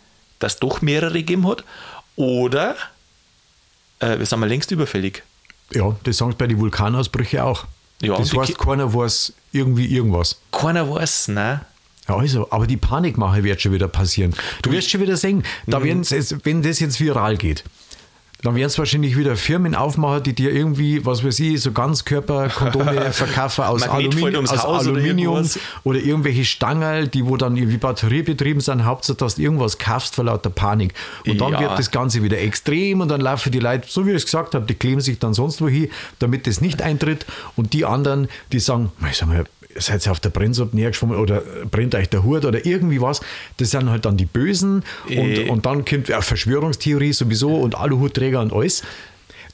dass 0.41 0.55
es 0.55 0.61
doch 0.61 0.83
mehrere 0.83 1.13
gegeben 1.13 1.47
hat, 1.47 1.65
oder 2.17 2.77
äh, 4.01 4.19
wir 4.19 4.27
sind 4.27 4.41
mal 4.41 4.49
längst 4.49 4.71
überfällig. 4.71 5.23
Ja, 5.73 5.97
das 6.05 6.19
sagen 6.19 6.33
sie 6.33 6.37
bei 6.37 6.47
den 6.47 6.59
Vulkanausbrüchen 6.59 7.41
auch. 7.41 7.65
Ja, 8.01 8.17
das 8.19 8.35
heißt, 8.35 8.59
keiner 8.59 8.93
weiß 8.93 9.33
irgendwie 9.53 9.87
irgendwas. 9.87 10.41
Keiner 10.53 10.91
weiß, 10.91 11.29
ne? 11.29 11.65
Ja, 12.09 12.17
also, 12.17 12.51
aber 12.51 12.67
die 12.67 12.77
Panikmache 12.77 13.43
wird 13.45 13.63
schon 13.63 13.73
wieder 13.73 13.89
passieren. 13.89 14.35
Du 14.63 14.71
wirst 14.73 14.91
schon 14.91 15.01
wieder 15.01 15.17
sehen, 15.17 15.43
da 15.67 15.81
mhm. 15.81 16.05
wenn 16.45 16.63
das 16.63 16.81
jetzt 16.81 17.01
viral 17.01 17.39
geht, 17.39 17.65
Dann 18.45 18.55
werden 18.55 18.67
es 18.67 18.79
wahrscheinlich 18.79 19.17
wieder 19.17 19.35
Firmen 19.37 19.75
aufmachen, 19.75 20.23
die 20.23 20.35
dir 20.35 20.53
irgendwie, 20.53 21.05
was 21.05 21.25
weiß 21.25 21.41
ich, 21.41 21.61
so 21.63 21.73
Ganzkörperkondome 21.73 23.01
verkaufen 23.13 23.65
aus, 23.65 23.83
Aluminium, 23.83 24.45
aus 24.47 24.65
oder 24.65 24.79
Aluminium 24.79 25.35
irgendwas. 25.37 25.59
oder, 25.83 25.99
irgendwelche 25.99 26.45
Stangen, 26.45 27.11
die 27.11 27.25
wo 27.27 27.37
dann 27.37 27.57
irgendwie 27.57 27.79
batteriebetrieben 27.79 28.61
sind. 28.61 28.85
Hauptsache, 28.85 29.17
dass 29.17 29.37
du 29.37 29.43
irgendwas 29.43 29.79
kaufst 29.79 30.15
vor 30.15 30.25
lauter 30.25 30.51
Panik. 30.51 30.95
Und 31.27 31.41
dann 31.41 31.53
Ja. 31.53 31.61
wird 31.61 31.79
das 31.79 31.91
Ganze 31.91 32.23
wieder 32.23 32.39
extrem 32.39 33.01
und 33.01 33.09
dann 33.09 33.21
laufen 33.21 33.51
die 33.51 33.59
Leute, 33.61 33.87
so 33.89 34.07
wie 34.07 34.11
ich 34.11 34.17
es 34.17 34.25
gesagt 34.27 34.55
habe, 34.55 34.67
die 34.67 34.75
kleben 34.75 35.01
sich 35.01 35.19
dann 35.19 35.35
sonst 35.35 35.61
wo 35.61 35.69
hin, 35.69 35.89
damit 36.19 36.47
das 36.47 36.61
nicht 36.61 36.83
eintritt. 36.83 37.27
Und 37.57 37.73
die 37.73 37.85
anderen, 37.85 38.29
die 38.53 38.61
sagen, 38.61 38.93
"Mei, 38.99 39.13
sag 39.13 39.29
mal, 39.29 39.45
seid 39.79 40.07
ihr 40.07 40.13
auf 40.13 40.21
der 40.21 40.31
Brennsuppe 40.31 40.77
näher 40.77 40.91
geschwommen 40.91 41.17
oder 41.19 41.43
brennt 41.71 41.95
euch 41.95 42.09
der 42.09 42.23
Hut 42.23 42.45
oder 42.45 42.65
irgendwie 42.67 43.01
was. 43.01 43.21
Das 43.59 43.71
sind 43.71 43.91
halt 43.91 44.05
dann 44.05 44.17
die 44.17 44.27
Bösen 44.27 44.83
und, 45.09 45.15
Eh. 45.17 45.49
und 45.49 45.67
dann 45.67 45.85
kommt 45.85 46.09
ja, 46.09 46.21
Verschwörungstheorie 46.21 47.13
sowieso 47.13 47.55
und 47.57 47.75
Aluhutträger 47.77 48.41
und 48.41 48.53
alles. 48.53 48.83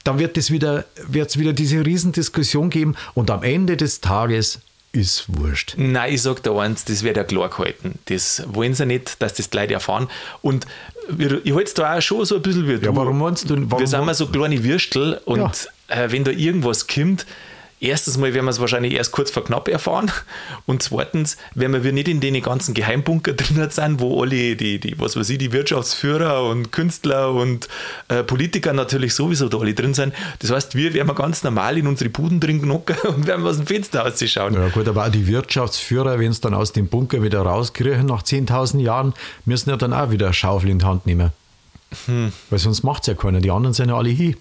Dann 0.03 0.17
wird 0.19 0.37
es 0.37 0.49
wieder, 0.51 0.85
wird's 1.07 1.37
wieder 1.37 1.53
diese 1.53 1.85
Riesendiskussion 1.85 2.69
geben 2.69 2.95
und 3.13 3.29
am 3.29 3.43
Ende 3.43 3.77
des 3.77 4.01
Tages 4.01 4.59
ist 4.93 5.25
wurscht. 5.27 5.75
Nein, 5.77 6.13
ich 6.13 6.21
sag 6.21 6.43
da 6.43 6.57
eins, 6.57 6.83
das 6.83 7.03
wird 7.03 7.15
ja 7.15 7.23
klar 7.23 7.49
gehalten. 7.49 7.97
Das 8.05 8.43
wollen 8.47 8.73
sie 8.73 8.85
nicht, 8.85 9.21
dass 9.21 9.35
das 9.35 9.49
die 9.49 9.57
Leute 9.57 9.73
erfahren. 9.75 10.07
Und 10.41 10.65
ich 11.17 11.53
halte 11.53 11.63
es 11.63 11.73
da 11.75 11.97
auch 11.97 12.01
schon 12.01 12.25
so 12.25 12.35
ein 12.35 12.41
bisschen 12.41 12.67
wie 12.67 12.77
du. 12.77 12.85
Ja, 12.87 12.95
warum 12.95 13.19
meinst 13.19 13.49
du- 13.49 13.55
warum- 13.55 13.79
wir 13.79 13.87
sind 13.87 14.03
mal 14.05 14.13
so 14.15 14.27
kleine 14.27 14.61
Würstel 14.63 15.21
und 15.25 15.69
äh, 15.87 16.11
wenn 16.11 16.23
da 16.25 16.31
irgendwas 16.31 16.87
kommt, 16.87 17.25
erstens 17.81 18.17
mal 18.17 18.33
werden 18.33 18.45
wir 18.45 18.51
es 18.51 18.59
wahrscheinlich 18.59 18.93
erst 18.93 19.11
kurz 19.11 19.31
vor 19.31 19.43
knapp 19.43 19.67
erfahren 19.67 20.11
und 20.65 20.83
zweitens, 20.83 21.35
wenn 21.55 21.83
wir 21.83 21.91
nicht 21.91 22.07
in 22.07 22.21
den 22.21 22.41
ganzen 22.41 22.73
Geheimbunker 22.73 23.33
drin 23.33 23.69
sind, 23.69 23.99
wo 23.99 24.21
alle 24.21 24.55
die, 24.55 24.79
die 24.79 24.97
was 24.99 25.17
weiß 25.17 25.29
ich, 25.31 25.39
die 25.39 25.51
Wirtschaftsführer 25.51 26.45
und 26.45 26.71
Künstler 26.71 27.33
und 27.33 27.67
äh, 28.07 28.23
Politiker 28.23 28.71
natürlich 28.73 29.13
sowieso 29.13 29.49
da 29.49 29.57
alle 29.57 29.73
drin 29.73 29.93
sind. 29.93 30.13
Das 30.39 30.51
heißt, 30.51 30.75
wir 30.75 30.93
werden 30.93 31.13
ganz 31.15 31.43
normal 31.43 31.77
in 31.77 31.87
unsere 31.87 32.09
Buden 32.09 32.39
drin 32.39 32.61
knocken 32.61 32.95
und 33.15 33.27
werden 33.27 33.45
aus 33.45 33.57
dem 33.57 33.67
Fenster 33.67 34.05
ausschauen. 34.05 34.53
Ja 34.53 34.69
gut, 34.69 34.87
aber 34.87 35.07
auch 35.07 35.11
die 35.11 35.27
Wirtschaftsführer, 35.27 36.19
wenn 36.19 36.31
es 36.31 36.39
dann 36.39 36.53
aus 36.53 36.71
dem 36.71 36.87
Bunker 36.87 37.23
wieder 37.23 37.41
rauskriegen 37.41 38.05
nach 38.05 38.23
10.000 38.23 38.79
Jahren, 38.79 39.13
müssen 39.45 39.71
ja 39.71 39.77
dann 39.77 39.93
auch 39.93 40.11
wieder 40.11 40.27
eine 40.27 40.33
Schaufel 40.33 40.69
in 40.69 40.79
die 40.79 40.85
Hand 40.85 41.05
nehmen. 41.05 41.31
Hm. 42.05 42.31
Weil 42.49 42.59
sonst 42.59 42.83
macht 42.83 43.03
es 43.03 43.07
ja 43.07 43.13
keiner. 43.15 43.41
Die 43.41 43.51
anderen 43.51 43.73
sind 43.73 43.89
ja 43.89 43.97
alle 43.97 44.09
hin. 44.09 44.37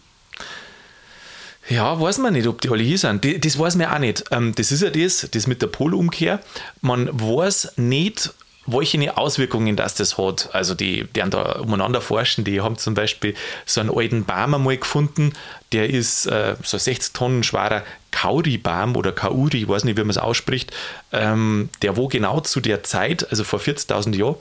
Ja, 1.71 2.01
weiß 2.01 2.19
man 2.19 2.33
nicht, 2.33 2.49
ob 2.49 2.61
die 2.61 2.69
alle 2.69 2.83
hier 2.83 2.99
sind. 2.99 3.25
Das 3.45 3.59
weiß 3.59 3.77
man 3.77 3.87
auch 3.87 3.99
nicht. 4.01 4.25
Ähm, 4.33 4.53
das 4.57 4.73
ist 4.73 4.83
ja 4.83 4.91
das, 4.91 5.29
das 5.31 5.47
mit 5.47 5.63
der 5.63 5.69
Polumkehr. 5.69 6.41
Man 6.81 7.09
weiß 7.13 7.75
nicht, 7.77 8.35
welche 8.67 9.17
Auswirkungen 9.17 9.77
das, 9.77 9.95
das 9.95 10.19
hat. 10.19 10.51
Also 10.53 10.75
die, 10.75 11.05
die 11.05 11.23
da 11.31 11.61
umeinander 11.61 12.01
forschen, 12.01 12.43
die 12.43 12.61
haben 12.61 12.77
zum 12.77 12.95
Beispiel 12.95 13.35
so 13.67 13.81
einen 13.81 13.97
alten 13.97 14.25
Baum 14.25 14.55
einmal 14.55 14.79
gefunden, 14.79 15.33
der 15.71 15.89
ist 15.89 16.27
äh, 16.27 16.57
so 16.63 16.77
60 16.77 17.13
Tonnen 17.13 17.45
schwerer 17.45 17.85
Kauri-Baum 18.11 18.97
oder 18.97 19.13
Kauri, 19.13 19.59
ich 19.59 19.69
weiß 19.69 19.85
nicht, 19.85 19.97
wie 19.97 20.03
man 20.03 20.11
es 20.11 20.19
ausspricht, 20.19 20.73
ähm, 21.13 21.71
der 21.83 21.97
wo 21.97 22.09
genau 22.09 22.41
zu 22.41 22.61
der 22.61 22.83
Zeit, 22.83 23.31
also 23.31 23.45
vor 23.45 23.61
40.000 23.61 24.17
Jahren, 24.17 24.37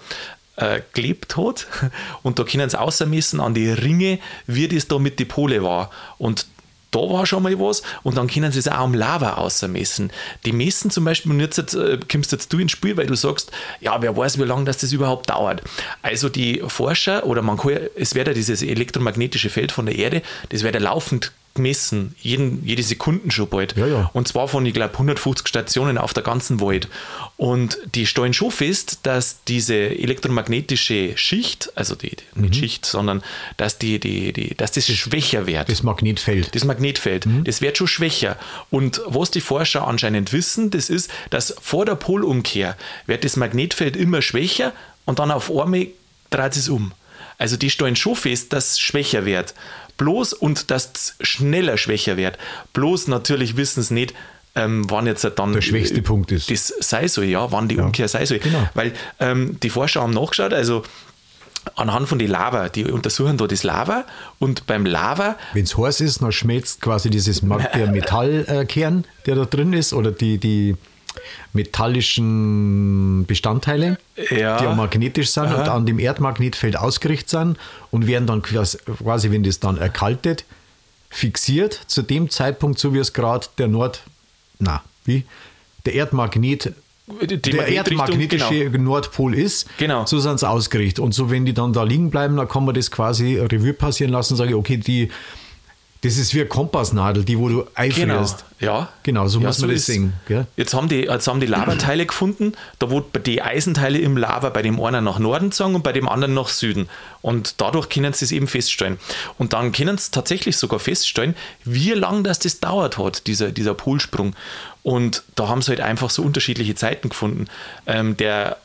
äh, 0.56 0.82
gelebt 0.94 1.38
hat. 1.38 1.68
Und 2.24 2.40
da 2.40 2.44
können 2.44 2.70
sie 2.72 2.80
außermessen 2.80 3.40
an 3.40 3.54
die 3.54 3.70
Ringe, 3.70 4.18
wie 4.48 4.68
das 4.68 4.88
da 4.88 4.98
mit 4.98 5.20
die 5.20 5.26
Pole 5.26 5.64
war. 5.64 5.92
Und 6.18 6.48
da 6.92 7.00
war 7.00 7.26
schon 7.26 7.44
mal 7.44 7.60
was 7.60 7.84
und 8.04 8.18
dann 8.18 8.28
können 8.28 8.52
sie 8.52 8.60
es 8.60 8.68
auch 8.68 8.80
am 8.80 8.94
Lava 8.94 9.34
außermessen. 9.34 10.12
Die 10.46 10.52
messen 10.52 10.92
zum 10.92 11.06
Beispiel, 11.06 11.32
und 11.32 11.40
jetzt 11.40 11.58
äh, 11.76 12.00
kommst 12.12 12.32
jetzt 12.32 12.52
du 12.52 12.60
ins 12.60 12.72
Spiel, 12.72 12.98
weil 12.98 13.08
du 13.08 13.16
sagst, 13.16 13.52
ja, 13.80 14.02
wer 14.02 14.16
weiß, 14.16 14.40
wie 14.40 14.44
lange 14.44 14.66
das, 14.66 14.80
das 14.80 14.92
überhaupt 14.92 15.30
dauert. 15.30 15.62
Also 16.02 16.30
die 16.30 16.62
Forscher, 16.68 17.26
oder 17.26 17.42
man 17.42 17.58
kann, 17.58 17.80
es 17.96 18.16
wird 18.16 18.28
ja 18.28 18.34
dieses 18.34 18.62
elektromagnetische 18.62 19.50
Feld 19.50 19.72
von 19.72 19.86
der 19.86 19.96
Erde, 19.96 20.22
das 20.50 20.64
wird 20.64 20.76
ja 20.76 20.82
laufend 20.82 21.32
gemessen, 21.56 22.16
jeden, 22.22 22.66
jede 22.66 22.84
Sekunden 22.84 23.32
schon 23.32 23.50
bald. 23.50 23.76
Ja, 23.76 23.88
ja. 23.88 24.10
Und 24.14 24.28
zwar 24.28 24.48
von, 24.48 24.66
ich 24.66 24.74
glaube, 24.74 24.94
150 24.94 25.48
Stationen 25.48 25.98
auf 25.98 26.14
der 26.14 26.24
ganzen 26.24 26.62
Welt. 26.62 26.88
Und 27.38 27.78
die 27.96 28.06
stellen 28.06 28.34
schon 28.34 28.52
fest, 28.52 29.00
dass 29.04 29.44
diese 29.48 29.76
elektromagnetische 29.76 31.18
Schicht, 31.18 31.72
also 31.76 31.96
die, 31.96 32.16
die 32.36 32.40
nicht 32.40 32.56
Schicht, 32.56 32.86
sondern 32.86 33.24
dass, 33.58 33.78
die, 33.78 34.00
die, 34.00 34.34
die, 34.34 34.56
dass 34.56 34.72
das 34.72 34.88
schwächer 34.88 35.48
wird. 35.48 35.70
Das 35.70 35.84
Magnetfeld. 35.84 36.56
Das 36.56 36.64
Magnetfeld, 36.64 37.28
das 37.44 37.62
wird 37.62 37.78
schon 37.78 37.88
schwächer. 37.88 38.38
Und 38.70 39.02
was 39.06 39.32
die 39.32 39.42
Forscher 39.42 39.88
anscheinend 39.88 40.32
wissen, 40.34 40.72
das 40.72 40.90
ist, 40.90 41.12
dass 41.30 41.56
vor 41.62 41.86
der 41.86 41.96
Polumkehr 41.96 42.78
wird 43.06 43.24
das 43.24 43.36
Magnetfeld 43.36 43.96
immer 43.96 44.22
schwächer 44.22 44.74
und 45.06 45.20
dann 45.20 45.32
auf 45.32 45.52
einmal 45.52 45.88
dreht 46.30 46.56
es 46.56 46.70
um. 46.70 46.94
Also 47.38 47.56
die 47.56 47.70
stellen 47.70 47.96
schon 47.96 48.16
fest, 48.16 48.54
dass 48.54 48.72
es 48.72 48.80
schwächer 48.80 49.26
wird. 49.26 49.54
Bloß 50.00 50.34
und 50.34 50.72
dass 50.72 50.92
es 50.96 51.16
schneller 51.22 51.78
schwächer 51.78 52.18
wird. 52.18 52.40
Bloß 52.74 53.08
natürlich 53.08 53.56
wissen 53.58 53.84
sie 53.84 53.94
nicht, 53.94 54.16
ähm, 54.56 54.90
wann 54.90 55.06
jetzt 55.06 55.30
dann 55.36 55.54
Der 55.54 55.62
schwächste 55.62 56.02
Punkt 56.02 56.32
ist. 56.32 56.50
Das 56.50 56.74
sei 56.80 57.08
so, 57.08 57.22
ja, 57.22 57.52
wann 57.52 57.68
die 57.68 57.78
Umkehr 57.78 58.08
sei 58.08 58.26
soll. 58.26 58.40
genau. 58.40 58.68
Weil 58.74 58.94
ähm, 59.20 59.60
die 59.62 59.70
Forscher 59.70 60.02
haben 60.02 60.14
nachgeschaut, 60.14 60.54
also 60.54 60.84
anhand 61.76 62.08
von 62.08 62.18
den 62.18 62.30
Lava, 62.30 62.70
die 62.70 62.86
untersuchen 62.86 63.38
da 63.38 63.46
das 63.46 63.64
Lava 63.64 64.06
und 64.40 64.66
beim 64.66 64.86
Lava 64.86 65.36
Wenn 65.54 65.66
es 65.66 65.78
heiß 65.78 66.02
ist, 66.02 66.22
dann 66.22 66.32
schmelzt 66.32 66.82
quasi 66.82 67.10
dieses 67.10 67.42
der 67.42 67.88
Metallkern, 67.92 69.06
der 69.26 69.36
da 69.36 69.46
drin 69.46 69.74
ist, 69.74 69.94
oder 69.94 70.12
die, 70.12 70.38
die 70.38 70.76
metallischen 71.54 73.26
Bestandteile, 73.26 73.98
Ja. 74.32 74.58
die 74.58 74.64
ja 74.66 74.76
magnetisch 74.76 75.30
sind 75.32 75.46
und 75.54 75.68
an 75.68 75.86
dem 75.86 76.00
Erdmagnetfeld 76.00 76.78
ausgerichtet 76.78 77.30
sind 77.30 77.58
und 77.92 78.08
werden 78.08 78.28
dann 78.28 78.42
quasi, 78.42 79.32
wenn 79.32 79.44
das 79.44 79.60
dann 79.60 79.78
erkaltet, 79.78 80.46
fixiert 81.10 81.74
zu 81.88 82.02
dem 82.02 82.30
Zeitpunkt, 82.30 82.80
so 82.80 82.94
wie 82.94 83.00
es 83.00 83.14
gerade 83.14 83.48
der 83.58 83.68
Nord, 83.68 84.02
na, 84.60 84.84
wie? 85.06 85.24
Der 85.86 85.94
Erdmagnet 85.96 86.74
die 87.22 87.38
der 87.42 87.68
erdmagnetische 87.68 88.70
genau. 88.70 88.92
Nordpol 88.92 89.34
ist, 89.34 89.66
Genau. 89.80 90.06
so 90.06 90.20
sind 90.20 90.40
sie 90.40 90.48
ausgerichtet. 90.48 91.00
Und 91.04 91.14
so, 91.14 91.32
wenn 91.32 91.44
die 91.44 91.56
dann 91.56 91.74
da 91.74 91.82
liegen 91.82 92.12
bleiben, 92.12 92.38
dann 92.38 92.48
kann 92.48 92.66
man 92.66 92.76
das 92.76 92.92
quasi 92.92 93.40
Revue 93.40 93.74
passieren 93.74 94.12
lassen 94.14 94.34
und 94.34 94.38
sagen, 94.38 94.54
okay, 94.54 94.78
die, 94.78 95.10
das 96.02 96.18
ist 96.18 96.34
wie 96.34 96.40
eine 96.40 96.48
Kompassnadel, 96.48 97.26
die 97.26 97.38
wo 97.38 97.50
du 97.50 97.56
Genau, 97.58 97.68
einfrierst. 97.76 98.46
ja. 98.62 98.88
Genau, 99.04 99.28
so 99.28 99.40
Ja, 99.42 99.48
muss 99.48 99.60
man 99.60 99.72
das 99.72 99.86
sehen. 99.86 100.14
Gell? 100.28 100.48
Jetzt 100.56 100.74
haben 100.74 100.88
die, 100.88 101.02
jetzt 101.02 101.28
haben 101.28 101.42
die 101.42 101.46
Lavateile 101.46 102.06
gefunden, 102.06 102.54
da 102.80 102.90
wo 102.90 103.02
die 103.02 103.42
Eisenteile 103.42 103.98
im 103.98 104.16
Lava 104.16 104.50
bei 104.50 104.62
dem 104.62 104.80
einen 104.82 105.04
nach 105.04 105.20
Norden 105.20 105.52
sagen 105.52 105.76
und 105.76 105.84
bei 105.84 105.92
dem 105.92 106.08
anderen 106.08 106.34
nach 106.34 106.48
Süden. 106.48 106.88
Und 107.22 107.60
dadurch 107.60 107.90
können 107.90 108.14
sie 108.14 108.24
es 108.24 108.32
eben 108.32 108.48
feststellen. 108.48 108.98
Und 109.38 109.52
dann 109.52 109.74
können 109.74 109.98
sie 109.98 110.12
tatsächlich 110.12 110.56
sogar 110.56 110.80
feststellen, 110.80 111.36
wie 111.66 111.92
lang 111.92 112.24
das 112.24 112.40
das 112.40 112.62
dauert 112.62 112.98
hat, 112.98 113.28
dieser, 113.28 113.52
dieser 113.52 113.74
Polsprung. 113.74 114.36
Und 114.84 115.24
da 115.36 115.50
haben 115.50 115.62
sie 115.62 115.70
halt 115.72 115.82
einfach 115.82 116.10
so 116.10 116.24
unterschiedliche 116.24 116.76
Zeiten 116.76 117.10
gefunden. 117.10 117.48
Ähm, 117.88 118.16
der 118.16 118.56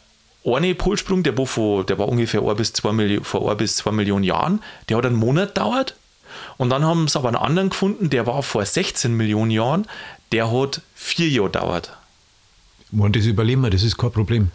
eine 0.47 0.75
Polsprung, 0.75 1.23
der 1.25 1.37
war, 1.37 1.47
von, 1.47 1.85
der 1.87 1.99
war 1.99 2.07
ungefähr 2.07 2.43
ein 2.43 2.55
bis 2.57 2.73
zwei 2.75 2.93
Millionen, 2.93 3.25
vor 3.25 3.51
ein 3.51 3.57
bis 3.57 3.77
zwei 3.77 3.91
Millionen 3.91 4.25
Jahren, 4.25 4.63
der 4.89 4.99
hat 4.99 5.07
einen 5.07 5.17
Monat 5.17 5.57
dauert. 5.59 5.97
Und 6.57 6.71
dann 6.71 6.85
haben 6.85 7.09
sie 7.09 7.19
aber 7.19 7.29
einen 7.29 7.37
anderen 7.37 7.71
gefunden, 7.71 8.11
der 8.11 8.27
war 8.27 8.43
vor 8.43 8.65
16 8.65 9.15
Millionen 9.15 9.51
Jahren, 9.51 9.87
der 10.33 10.51
hat 10.51 10.81
vier 10.95 11.29
Jahre 11.29 11.51
dauert. 11.51 11.97
Und 12.93 13.17
das 13.17 13.27
überleben 13.27 13.63
wir, 13.63 13.71
das 13.71 13.83
ist 13.83 13.97
kein 13.97 14.13
Problem. 14.13 14.51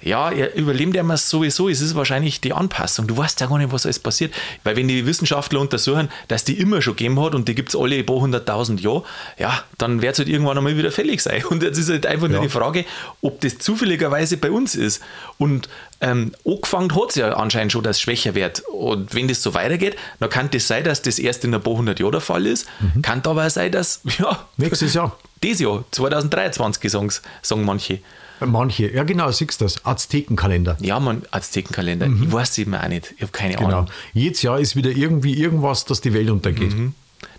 Ja, 0.00 0.30
er 0.30 0.54
überlebt 0.54 0.94
ja 0.94 1.02
mal 1.02 1.16
sowieso. 1.16 1.68
Es 1.68 1.80
ist 1.80 1.96
wahrscheinlich 1.96 2.40
die 2.40 2.52
Anpassung. 2.52 3.08
Du 3.08 3.16
weißt 3.16 3.40
ja 3.40 3.46
gar 3.48 3.58
nicht, 3.58 3.72
was 3.72 3.84
alles 3.84 3.98
passiert. 3.98 4.32
Weil 4.62 4.76
wenn 4.76 4.86
die 4.86 5.04
Wissenschaftler 5.06 5.58
untersuchen, 5.60 6.08
dass 6.28 6.44
die 6.44 6.58
immer 6.60 6.80
schon 6.82 6.94
gegeben 6.94 7.20
hat 7.20 7.34
und 7.34 7.48
die 7.48 7.54
gibt 7.56 7.70
es 7.70 7.76
alle 7.76 7.96
ein 7.96 8.06
paar 8.06 8.16
hunderttausend 8.20 8.80
Jahre, 8.80 9.02
ja, 9.38 9.62
dann 9.76 10.00
wird 10.00 10.12
es 10.12 10.18
halt 10.20 10.28
irgendwann 10.28 10.56
einmal 10.56 10.76
wieder 10.76 10.92
fällig 10.92 11.20
sein. 11.20 11.44
Und 11.46 11.64
jetzt 11.64 11.78
ist 11.78 11.90
halt 11.90 12.06
einfach 12.06 12.28
nur 12.28 12.36
Ja. 12.38 12.42
die 12.42 12.48
Frage, 12.48 12.84
ob 13.22 13.40
das 13.40 13.58
zufälligerweise 13.58 14.36
bei 14.36 14.50
uns 14.52 14.76
ist. 14.76 15.02
Und 15.36 15.68
ähm, 16.00 16.30
angefangen 16.46 16.94
hat 16.94 17.10
es 17.10 17.14
ja 17.16 17.32
anscheinend 17.32 17.72
schon, 17.72 17.82
dass 17.82 17.96
es 17.96 18.00
schwächer 18.02 18.36
wird. 18.36 18.60
Und 18.72 19.14
wenn 19.16 19.26
das 19.26 19.42
so 19.42 19.52
weitergeht, 19.54 19.96
dann 20.20 20.30
kann 20.30 20.48
das 20.50 20.68
sein, 20.68 20.84
dass 20.84 21.02
das 21.02 21.18
erst 21.18 21.44
in 21.44 21.52
ein 21.54 21.60
paar 21.60 21.74
hundert 21.74 21.98
Jahren 21.98 22.12
der 22.12 22.20
Fall 22.20 22.46
ist. 22.46 22.68
Kann 23.02 23.20
aber 23.24 23.46
auch 23.46 23.50
sein, 23.50 23.72
dass, 23.72 24.00
ja, 24.18 24.46
Nächstes 24.58 24.94
Jahr. 24.94 25.16
dieses 25.42 25.60
Jahr, 25.62 25.84
2023, 25.90 26.90
sagen, 26.90 27.12
sagen 27.42 27.64
manche. 27.64 27.98
Manche, 28.44 28.92
ja 28.92 29.02
genau, 29.04 29.30
siehst 29.30 29.60
du 29.60 29.64
das, 29.64 29.84
Aztekenkalender. 29.84 30.76
Ja, 30.80 31.00
man, 31.00 31.22
Aztekenkalender. 31.30 32.06
Ich 32.06 32.32
weiß 32.32 32.50
es 32.50 32.58
eben 32.58 32.74
auch 32.74 32.88
nicht. 32.88 33.14
Ich 33.16 33.22
habe 33.22 33.32
keine 33.32 33.54
Genau. 33.56 33.68
Ahnung. 33.68 33.86
Jedes 34.12 34.42
Jahr 34.42 34.60
ist 34.60 34.76
wieder 34.76 34.90
irgendwie 34.90 35.34
irgendwas, 35.40 35.84
dass 35.84 36.00
die 36.00 36.12
Welt 36.14 36.30
untergeht. 36.30 36.72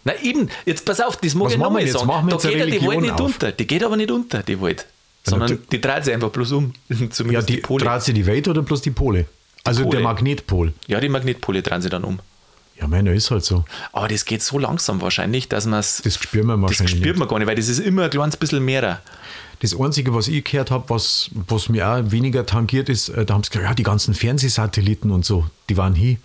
Na 0.04 0.14
eben, 0.22 0.50
jetzt 0.66 0.86
pass 0.86 1.00
auf, 1.02 1.18
das 1.18 1.38
Was 1.40 1.54
ich 1.54 1.58
nochmal 1.60 1.82
jetzt? 1.84 1.94
sagen. 1.94 2.08
Machen 2.08 2.28
wir 2.30 2.38
Da 2.38 2.50
geht 2.50 2.58
ja 2.60 2.66
die 2.66 2.82
Welt 2.88 3.02
nicht 3.02 3.14
auf. 3.14 3.22
unter. 3.22 3.52
Die 3.52 3.68
geht 3.68 3.84
aber 3.84 3.98
nicht 3.98 4.12
unter, 4.12 4.44
die 4.44 4.62
Welt. 4.62 4.86
Sondern 5.26 5.50
natu- 5.52 5.60
die 5.72 5.82
dreht 5.82 6.06
sich 6.06 6.14
einfach 6.14 6.30
bloß 6.30 6.52
um. 6.54 6.74
Zumindest 6.90 7.20
Ja, 7.32 7.42
die, 7.42 7.56
die 7.56 7.62
Pole. 7.62 7.86
dreht 7.86 8.02
sie 8.04 8.14
die 8.14 8.26
Welt 8.26 8.48
oder 8.48 8.62
bloß 8.62 8.82
die 8.82 8.92
Pole? 8.92 9.26
also 9.66 9.84
Pole. 9.84 9.98
der 9.98 10.04
Magnetpol. 10.04 10.74
Ja, 10.88 11.00
die 11.00 11.10
Magnetpole 11.10 11.62
drehen 11.62 11.82
sich 11.82 11.92
dann 11.92 12.04
um. 12.06 12.20
Ja, 12.80 12.88
meiner 12.88 13.12
ist 13.12 13.30
halt 13.30 13.44
so. 13.44 13.66
Aber 13.92 14.08
das 14.08 14.24
geht 14.24 14.42
so 14.42 14.58
langsam 14.58 15.02
wahrscheinlich, 15.02 15.50
dass 15.50 15.66
man 15.66 15.80
es. 15.82 16.02
Das 16.02 16.16
spüren 16.16 16.48
wir 16.48 16.54
Das 16.56 16.62
wahrscheinlich 16.62 16.92
spürt 16.96 17.06
nicht. 17.16 17.20
man 17.20 17.28
gar 17.28 17.38
nicht, 17.40 17.48
weil 17.50 17.56
das 17.56 17.68
ist 17.68 17.80
immer 17.80 18.04
ein 18.06 18.10
kleines 18.10 18.38
bisschen 18.38 18.64
mehr. 18.64 19.02
Das 19.62 19.78
Einzige, 19.78 20.14
was 20.14 20.28
ich 20.30 20.44
gehört 20.46 20.72
habe, 20.72 20.86
was, 20.90 21.30
was 21.34 21.68
mir 21.70 21.88
auch 21.90 22.12
weniger 22.12 22.46
tangiert 22.46 22.88
ist, 22.88 23.10
äh, 23.10 23.26
da 23.26 23.34
haben 23.34 23.44
sie 23.44 23.50
gesagt, 23.50 23.68
ja, 23.68 23.74
die 23.74 23.84
ganzen 23.84 24.14
Fernsehsatelliten 24.14 25.12
und 25.12 25.26
so, 25.26 25.46
die 25.70 25.76
waren 25.78 25.96
hier. 25.96 26.18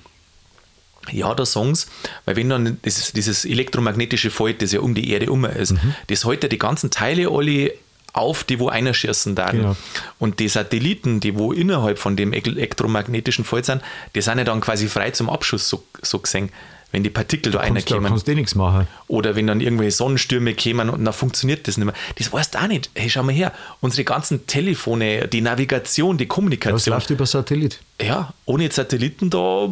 Ja, 1.10 1.34
da 1.34 1.44
sagen 1.44 1.74
sie, 1.74 1.86
weil 2.24 2.36
wenn 2.36 2.48
dann 2.48 2.78
das, 2.82 3.12
dieses 3.12 3.44
elektromagnetische 3.44 4.30
Feld, 4.30 4.62
das 4.62 4.72
ja 4.72 4.80
um 4.80 4.94
die 4.94 5.10
Erde 5.10 5.30
um 5.30 5.44
ist, 5.44 5.72
Mhm. 5.72 5.94
das 6.06 6.24
hält 6.24 6.42
ja 6.44 6.48
die 6.48 6.58
ganzen 6.58 6.90
Teile 6.90 7.28
alle 7.28 7.72
auf, 8.14 8.44
die 8.44 8.58
wo 8.60 8.68
einschießen 8.68 9.34
da. 9.34 9.50
Genau. 9.50 9.76
Und 10.18 10.38
die 10.38 10.48
Satelliten, 10.48 11.18
die 11.20 11.36
wo 11.36 11.52
innerhalb 11.52 11.98
von 11.98 12.16
dem 12.16 12.32
ele- 12.32 12.52
elektromagnetischen 12.56 13.44
Feld 13.44 13.66
sind, 13.66 13.82
die 14.14 14.22
sind 14.22 14.38
ja 14.38 14.44
dann 14.44 14.60
quasi 14.60 14.86
frei 14.88 15.10
zum 15.10 15.28
Abschuss 15.28 15.68
so, 15.68 15.82
so 16.00 16.20
gesehen, 16.20 16.50
wenn 16.92 17.02
die 17.02 17.10
Partikel 17.10 17.52
da 17.52 17.58
da 17.58 17.64
reinkommen. 17.64 18.04
kannst 18.10 18.26
du 18.28 18.32
eh 18.32 18.34
nichts 18.34 18.54
machen. 18.54 18.86
Oder 19.08 19.34
wenn 19.36 19.46
dann 19.46 19.60
irgendwelche 19.60 19.92
Sonnenstürme 19.92 20.54
kämen 20.54 20.90
und 20.90 21.04
dann 21.04 21.12
funktioniert 21.14 21.66
das 21.66 21.76
nicht 21.76 21.86
mehr. 21.86 21.94
Das 22.16 22.32
weißt 22.32 22.54
du 22.54 22.58
auch 22.58 22.66
nicht. 22.68 22.90
Hey, 22.94 23.10
schau 23.10 23.22
mal 23.22 23.32
her. 23.32 23.52
Unsere 23.80 24.04
ganzen 24.04 24.46
Telefone, 24.46 25.26
die 25.28 25.40
Navigation, 25.40 26.16
die 26.18 26.26
Das 26.26 26.34
Kommunikation. 26.34 26.94
läuft 26.94 27.10
über 27.10 27.26
Satellit. 27.26 27.80
Ja, 28.00 28.32
ohne 28.44 28.70
Satelliten, 28.70 29.30
da 29.30 29.68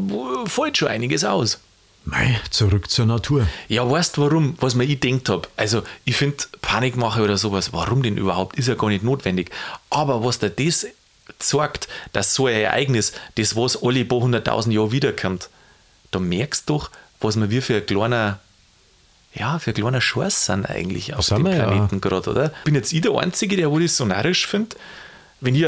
fällt 0.47 0.79
schon 0.79 0.89
einiges 0.89 1.25
aus. 1.25 1.61
Mei, 2.05 2.41
zurück 2.51 2.91
zur 2.91 3.07
Natur. 3.07 3.47
Ja, 3.69 3.89
weißt 3.89 4.17
du 4.17 4.23
warum? 4.23 4.57
Was 4.61 4.75
mir 4.75 4.83
ich 4.85 4.99
denkt 4.99 5.29
habe. 5.29 5.47
Also, 5.57 5.83
ich 6.05 6.17
finde 6.17 6.37
Panikmache 6.61 7.23
oder 7.23 7.37
sowas, 7.37 7.73
warum 7.73 8.03
denn 8.03 8.17
überhaupt, 8.17 8.57
ist 8.59 8.67
ja 8.67 8.75
gar 8.75 8.89
nicht 8.89 9.05
notwendig. 9.05 9.51
Aber 9.89 10.25
was 10.25 10.41
da 10.41 10.49
das 10.49 10.87
zeigt, 11.39 11.87
dass 12.13 12.35
so 12.35 12.47
ein 12.49 12.55
Ereignis, 12.55 13.13
das 13.37 13.55
was 13.55 13.81
alle 13.81 14.05
paar 14.05 14.19
hunderttausend 14.19 14.75
Jahre 14.75 14.91
wiederkommt, 14.91 15.49
da 16.11 16.19
merkst 16.19 16.69
du 16.69 16.75
doch, 16.75 16.91
was 17.25 17.39
wir 17.39 17.51
wie 17.51 17.61
für 17.61 17.77
ein 17.77 17.87
kleiner, 17.87 18.39
ja, 19.35 19.59
für 19.59 19.71
ein 19.71 19.75
kleiner 19.75 20.01
Scheiß 20.01 20.47
sind 20.47 20.67
eigentlich 20.67 21.15
auf 21.15 21.27
dem 21.27 21.45
wir 21.45 21.57
ja. 21.57 21.67
Planeten 21.67 22.01
gerade, 22.01 22.31
oder? 22.31 22.53
Bin 22.65 22.75
jetzt 22.75 22.93
ich 22.93 23.01
der 23.01 23.13
Einzige, 23.13 23.57
der 23.57 23.71
wo 23.71 23.79
das 23.79 23.97
so 23.97 24.05
narrisch 24.05 24.47
findet? 24.47 24.77
Wenn 25.41 25.57
ich, 25.57 25.65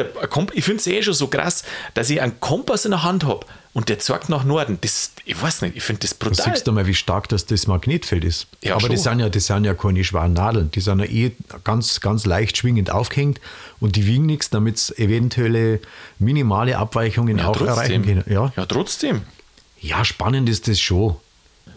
ich 0.53 0.65
finde 0.65 0.81
es 0.81 0.87
eh 0.87 1.03
schon 1.03 1.15
so 1.15 1.27
krass, 1.27 1.65
dass 1.95 2.09
ich 2.09 2.21
einen 2.23 2.39
Kompass 2.39 2.85
in 2.85 2.93
der 2.93 3.03
Hand 3.03 3.25
habe 3.25 3.45
und 3.73 3.89
der 3.89 3.99
zeigt 3.99 4.29
nach 4.29 4.45
Norden. 4.45 4.79
Das, 4.83 5.11
ich 5.25 5.43
weiß 5.43 5.63
nicht, 5.63 5.77
ich 5.77 5.83
finde 5.83 6.03
das 6.03 6.17
Da 6.17 6.29
brutal. 6.29 6.53
siehst 6.55 6.69
du 6.69 6.71
mal, 6.73 6.87
wie 6.87 6.95
stark 6.95 7.29
das, 7.29 7.45
das 7.47 7.67
Magnetfeld 7.67 8.23
ist. 8.23 8.47
Ja, 8.63 8.75
Aber 8.75 8.83
schon. 8.83 8.93
das 8.93 9.03
sind, 9.03 9.19
ja, 9.19 9.29
das 9.29 9.47
sind 9.47 9.65
ja 9.65 9.75
keine 9.75 10.05
schweren 10.05 10.33
Nadeln. 10.33 10.71
Die 10.71 10.81
sind 10.81 11.01
ja 11.01 11.07
eh 11.07 11.33
ganz, 11.65 12.01
ganz 12.01 12.25
leicht 12.25 12.57
schwingend 12.57 12.91
aufgehängt 12.91 13.41
und 13.81 13.97
die 13.97 14.07
wiegen 14.07 14.27
nichts, 14.27 14.49
damit 14.49 14.77
es 14.77 14.97
eventuelle 14.97 15.81
minimale 16.21 16.79
Abweichungen 16.79 17.41
auch 17.41 17.61
erreichen 17.61 18.05
können. 18.05 18.25
Ja? 18.29 18.53
ja, 18.57 18.67
trotzdem. 18.67 19.23
ja, 19.81 20.05
spannend 20.05 20.49
ist 20.49 20.69
das 20.69 20.79
schon. 20.79 21.17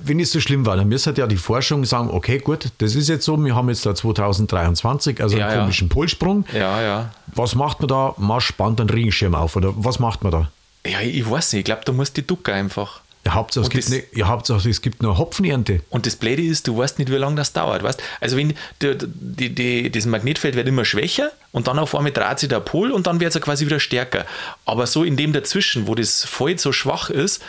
Wenn 0.03 0.20
es 0.20 0.32
so 0.32 0.39
schlimm 0.39 0.65
war, 0.65 0.77
dann 0.77 0.88
müsste 0.88 1.13
ja 1.17 1.27
die 1.27 1.38
Forschung 1.38 1.84
sagen, 1.84 2.10
okay, 2.12 2.38
gut, 2.38 2.70
das 2.77 2.96
ist 2.96 3.10
jetzt 3.10 3.25
so, 3.25 3.38
wir 3.44 3.56
haben 3.56 3.67
jetzt 3.70 3.86
da 3.86 3.94
2023, 3.96 5.22
also 5.22 5.38
Ja, 5.38 5.46
einen 5.48 5.56
ja. 5.56 5.62
komischen 5.62 5.89
Polsprung. 5.89 6.46
Ja, 6.53 6.82
ja. 6.82 7.12
Was 7.27 7.56
macht 7.56 7.79
man 7.79 7.88
da? 7.89 8.13
Man 8.17 8.39
spannt 8.41 8.79
einen 8.79 8.89
Regenschirm 8.89 9.36
auf 9.36 9.56
oder 9.56 9.74
was 9.75 10.00
macht 10.00 10.24
man 10.24 10.32
da? 10.32 10.51
Ja, 10.86 11.01
ich 11.01 11.29
weiß 11.29 11.53
nicht. 11.53 11.60
Ich 11.62 11.65
glaube, 11.65 11.82
da 11.86 11.91
muss 11.91 12.13
die 12.13 12.25
Ducke 12.25 12.53
einfach. 12.53 13.01
Ja, 13.25 13.34
Hauptsache, 13.34 13.65
es 13.65 13.70
gibt, 13.70 13.84
das- 13.86 13.91
eine, 13.91 14.03
ja, 14.13 14.27
Hauptsache, 14.27 14.70
es 14.70 14.82
gibt 14.82 15.01
eine 15.01 15.17
Hopfenernte. 15.17 15.82
Und 15.89 16.06
das 16.06 16.15
Blöde 16.15 16.41
ist, 16.44 16.67
du 16.67 16.77
weißt 16.77 16.98
nicht, 17.00 17.12
wie 17.12 17.15
lange 17.17 17.36
das 17.36 17.51
dauert. 17.51 17.84
Weißt? 17.84 18.01
Also 18.22 18.38
wenn 18.38 18.53
die, 18.82 18.96
die, 18.98 19.53
die, 19.53 19.91
das 19.91 20.06
Magnetfeld 20.06 20.56
wird 20.56 20.67
immer 20.67 20.86
schwächer 20.86 21.32
und 21.51 21.67
dann 21.67 21.77
auf 21.79 21.94
einmal 21.96 22.13
dreht 22.13 22.39
sich 22.39 22.48
der 22.48 22.62
Pol 22.62 22.91
und 22.91 23.06
dann 23.08 23.20
wird 23.20 23.29
es 23.29 23.36
ja 23.36 23.41
quasi 23.41 23.65
wieder 23.65 23.82
stärker. 23.82 24.25
Aber 24.63 24.88
so 24.88 25.03
in 25.03 25.17
dem 25.17 25.34
dazwischen, 25.34 25.88
wo 25.88 25.96
das 25.96 26.24
Feld 26.24 26.62
so 26.62 26.72
schwach 26.72 27.10
ist, 27.10 27.41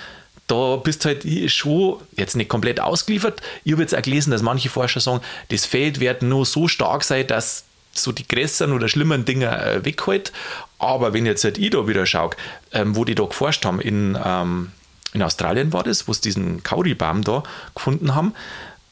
da 0.49 0.77
bist 0.77 1.05
halt 1.05 1.25
schon 1.51 2.01
jetzt 2.17 2.35
nicht 2.35 2.49
komplett 2.49 2.81
ausgeliefert. 2.81 3.41
Ich 3.65 3.73
habe 3.73 3.83
jetzt 3.83 3.95
auch 3.95 4.03
gelesen, 4.03 4.31
dass 4.31 4.43
manche 4.43 4.69
Forscher 4.69 5.01
sagen, 5.01 5.21
das 5.51 5.65
Feld 5.65 6.01
wird 6.01 6.23
nur 6.23 6.45
so 6.45 6.67
stark 6.69 7.05
sein, 7.05 7.27
dass 7.27 7.65
so 7.93 8.13
die 8.13 8.27
größeren 8.27 8.73
oder 8.73 8.89
schlimmeren 8.89 9.25
Dinge 9.25 9.47
äh, 9.47 9.85
weghält. 9.85 10.33
Aber 10.79 11.13
wenn 11.13 11.27
jetzt 11.27 11.45
halt 11.45 11.59
ich 11.59 11.71
da 11.71 11.87
wieder 11.87 12.07
schaue, 12.07 12.31
ähm, 12.73 12.97
wo 12.97 13.05
die 13.05 13.15
da 13.15 13.25
geforscht 13.25 13.65
haben, 13.65 13.81
in, 13.81 14.19
ähm, 14.25 14.73
in 15.13 15.23
Australien 15.23 15.73
war 15.73 15.83
das, 15.83 16.09
wo 16.09 16.13
sie 16.13 16.23
diesen 16.23 16.63
Kauribaum 16.63 17.25
da 17.25 17.43
gefunden 17.75 18.15
haben, 18.15 18.35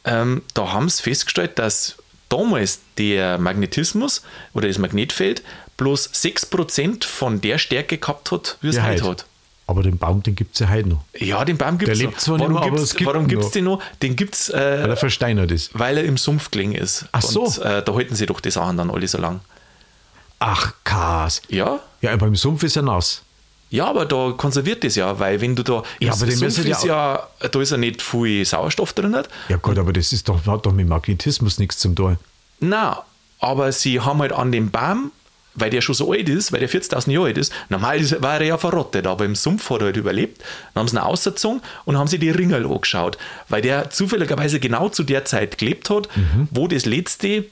ähm, 0.05 0.43
da 0.55 0.73
haben 0.73 0.89
sie 0.89 1.03
festgestellt, 1.03 1.59
dass 1.59 1.97
damals 2.29 2.81
der 2.99 3.39
Magnetismus 3.39 4.23
oder 4.53 4.69
das 4.69 4.79
Magnetfeld 4.79 5.43
bloß 5.77 6.11
6% 6.13 7.05
von 7.05 7.41
der 7.41 7.59
Stärke 7.59 7.99
gehabt 7.99 8.31
hat, 8.33 8.59
wie 8.61 8.69
es 8.69 8.77
Ja, 8.77 8.85
heute 8.85 9.05
heute. 9.05 9.23
hat. 9.23 9.27
Aber 9.69 9.83
den 9.83 9.99
Baum, 9.99 10.23
den 10.23 10.37
gibt 10.37 10.55
es 10.55 10.61
ja 10.61 10.69
heute 10.69 10.89
noch, 10.91 11.03
Ja, 11.19 11.45
den 11.45 11.59
Baum 11.59 11.77
gibt 11.79 11.91
es 11.91 11.99
noch. 11.99 12.05
lebt 12.11 12.21
zwar 12.21 12.37
nicht 12.39 12.43
warum 12.49 12.55
mehr, 12.55 12.63
aber 12.69 12.77
gibt's- 12.77 12.95
gibt 12.95 13.07
warum 13.11 13.27
gibt 13.27 13.43
es 13.43 13.51
den 13.51 13.65
noch? 13.65 13.83
Den 14.01 14.15
gibt 14.15 14.35
es, 14.37 14.53
weil 14.53 14.61
äh, 14.63 14.89
er 14.91 14.97
versteinert 14.97 15.51
ist. 15.51 15.71
weil 15.77 15.99
er 15.99 16.05
im 16.05 16.17
Sumpf 16.17 16.51
gelegen 16.53 16.73
ist. 16.73 17.07
Ach 17.13 17.21
so. 17.23 17.45
Und 17.47 17.59
äh, 17.59 17.83
da 17.83 17.93
halten 17.95 18.15
sie 18.15 18.27
doch 18.27 18.41
die 18.41 18.51
Sachen 18.53 18.77
dann 18.77 18.91
alle 18.91 19.09
so 19.09 19.19
lang. 19.19 19.41
Ach, 20.39 20.73
Kas. 20.85 21.43
Ja, 21.49 21.81
Ja, 22.01 22.13
aber 22.13 22.27
im 22.27 22.37
Sumpf 22.37 22.63
ist 22.63 22.77
er 22.77 22.83
nass. 22.83 23.23
Ja, 23.71 23.87
aber 23.87 24.07
da 24.07 24.33
konserviert 24.37 24.85
das 24.85 24.95
ja, 24.95 25.19
weil 25.19 25.41
wenn 25.41 25.57
du 25.57 25.65
da 25.65 25.83
Ja, 25.99 26.13
aber 26.13 26.27
den 26.27 26.37
Sumpf 26.37 26.59
ist 26.59 26.83
die 26.85 26.87
ja, 26.87 27.27
da 27.51 27.61
ist 27.61 27.71
ja 27.73 27.77
nicht 27.77 28.01
viel 28.03 28.45
Sauerstoff 28.45 28.93
drin. 28.93 29.17
Ja 29.49 29.57
gut, 29.57 29.79
aber 29.79 29.93
das 29.93 30.13
ist 30.13 30.29
doch, 30.29 30.47
hat 30.47 30.65
doch 30.67 30.73
mit 30.73 30.87
Magnetismus 30.87 31.59
nichts 31.59 31.79
zum 31.79 31.97
tun. 31.97 32.19
Na, 32.61 33.03
aber 33.41 33.73
sie 33.73 34.01
haben 34.01 34.21
halt 34.21 34.33
an 34.33 34.53
dem 34.53 34.71
Baum, 34.71 35.11
weil 35.57 35.71
der 35.71 35.81
schon 35.81 35.95
so 35.95 36.13
alt 36.13 36.29
ist, 36.29 36.53
weil 36.53 36.61
der 36.61 36.69
40.000 36.71 37.11
Jahre 37.11 37.27
alt 37.27 37.39
ist, 37.39 37.53
normal 37.69 38.01
war 38.23 38.41
er 38.41 38.47
ja 38.47 38.59
verrottet, 38.59 39.07
aber 39.07 39.25
im 39.25 39.35
Sumpf 39.35 39.69
hat 39.71 39.81
er 39.81 39.87
halt 39.87 39.97
überlebt. 39.97 40.43
Dann 40.75 40.83
haben 40.83 40.89
sie 40.89 40.97
ihn 40.97 41.01
ausgezogen 41.01 41.61
und 41.85 41.99
haben 41.99 42.07
sie 42.09 42.19
die 42.19 42.31
Ringerl 42.31 42.65
angeschaut, 42.67 43.19
weil 43.49 43.63
der 43.63 43.91
zufälligerweise 43.91 44.61
genau 44.61 44.89
zu 44.89 45.03
der 45.03 45.25
Zeit 45.25 45.59
gelebt 45.59 45.91
hat, 45.91 46.09
Mhm. 46.17 46.49
wo 46.51 46.69
das 46.69 46.87
letzte 46.87 47.45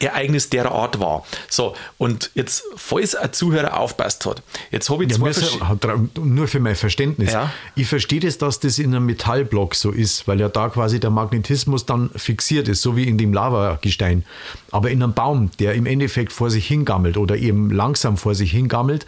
Ereignis 0.00 0.50
der 0.50 0.70
Art 0.72 0.98
war. 0.98 1.24
So, 1.48 1.74
und 1.96 2.30
jetzt, 2.34 2.64
falls 2.76 3.14
ein 3.14 3.32
Zuhörer 3.32 3.78
aufpasst 3.78 4.26
hat, 4.26 4.42
jetzt 4.72 4.90
habe 4.90 5.04
ich 5.04 5.10
Ja, 5.10 5.16
zwei 5.16 5.26
müssen- 5.28 5.60
dra- 5.60 6.08
nur 6.20 6.48
für 6.48 6.58
mein 6.60 6.74
Verständnis. 6.74 7.32
Ja. 7.32 7.52
Ich 7.76 7.86
verstehe 7.86 8.20
das, 8.20 8.36
dass 8.38 8.58
das 8.60 8.78
in 8.78 8.94
einem 8.94 9.06
Metallblock 9.06 9.74
so 9.76 9.92
ist, 9.92 10.26
weil 10.26 10.40
ja 10.40 10.48
da 10.48 10.68
quasi 10.70 10.98
der 10.98 11.10
Magnetismus 11.10 11.86
dann 11.86 12.10
fixiert 12.16 12.66
ist, 12.68 12.82
so 12.82 12.96
wie 12.96 13.04
in 13.04 13.16
dem 13.16 13.32
Lavagestein. 13.32 14.24
Aber 14.72 14.90
in 14.90 15.02
einem 15.02 15.12
Baum, 15.14 15.50
der 15.60 15.74
im 15.74 15.86
Endeffekt 15.86 16.32
vor 16.32 16.50
sich 16.50 16.66
hingammelt 16.66 17.16
oder 17.16 17.36
eben 17.36 17.70
langsam 17.70 18.16
vor 18.16 18.34
sich 18.34 18.50
hingammelt, 18.50 19.06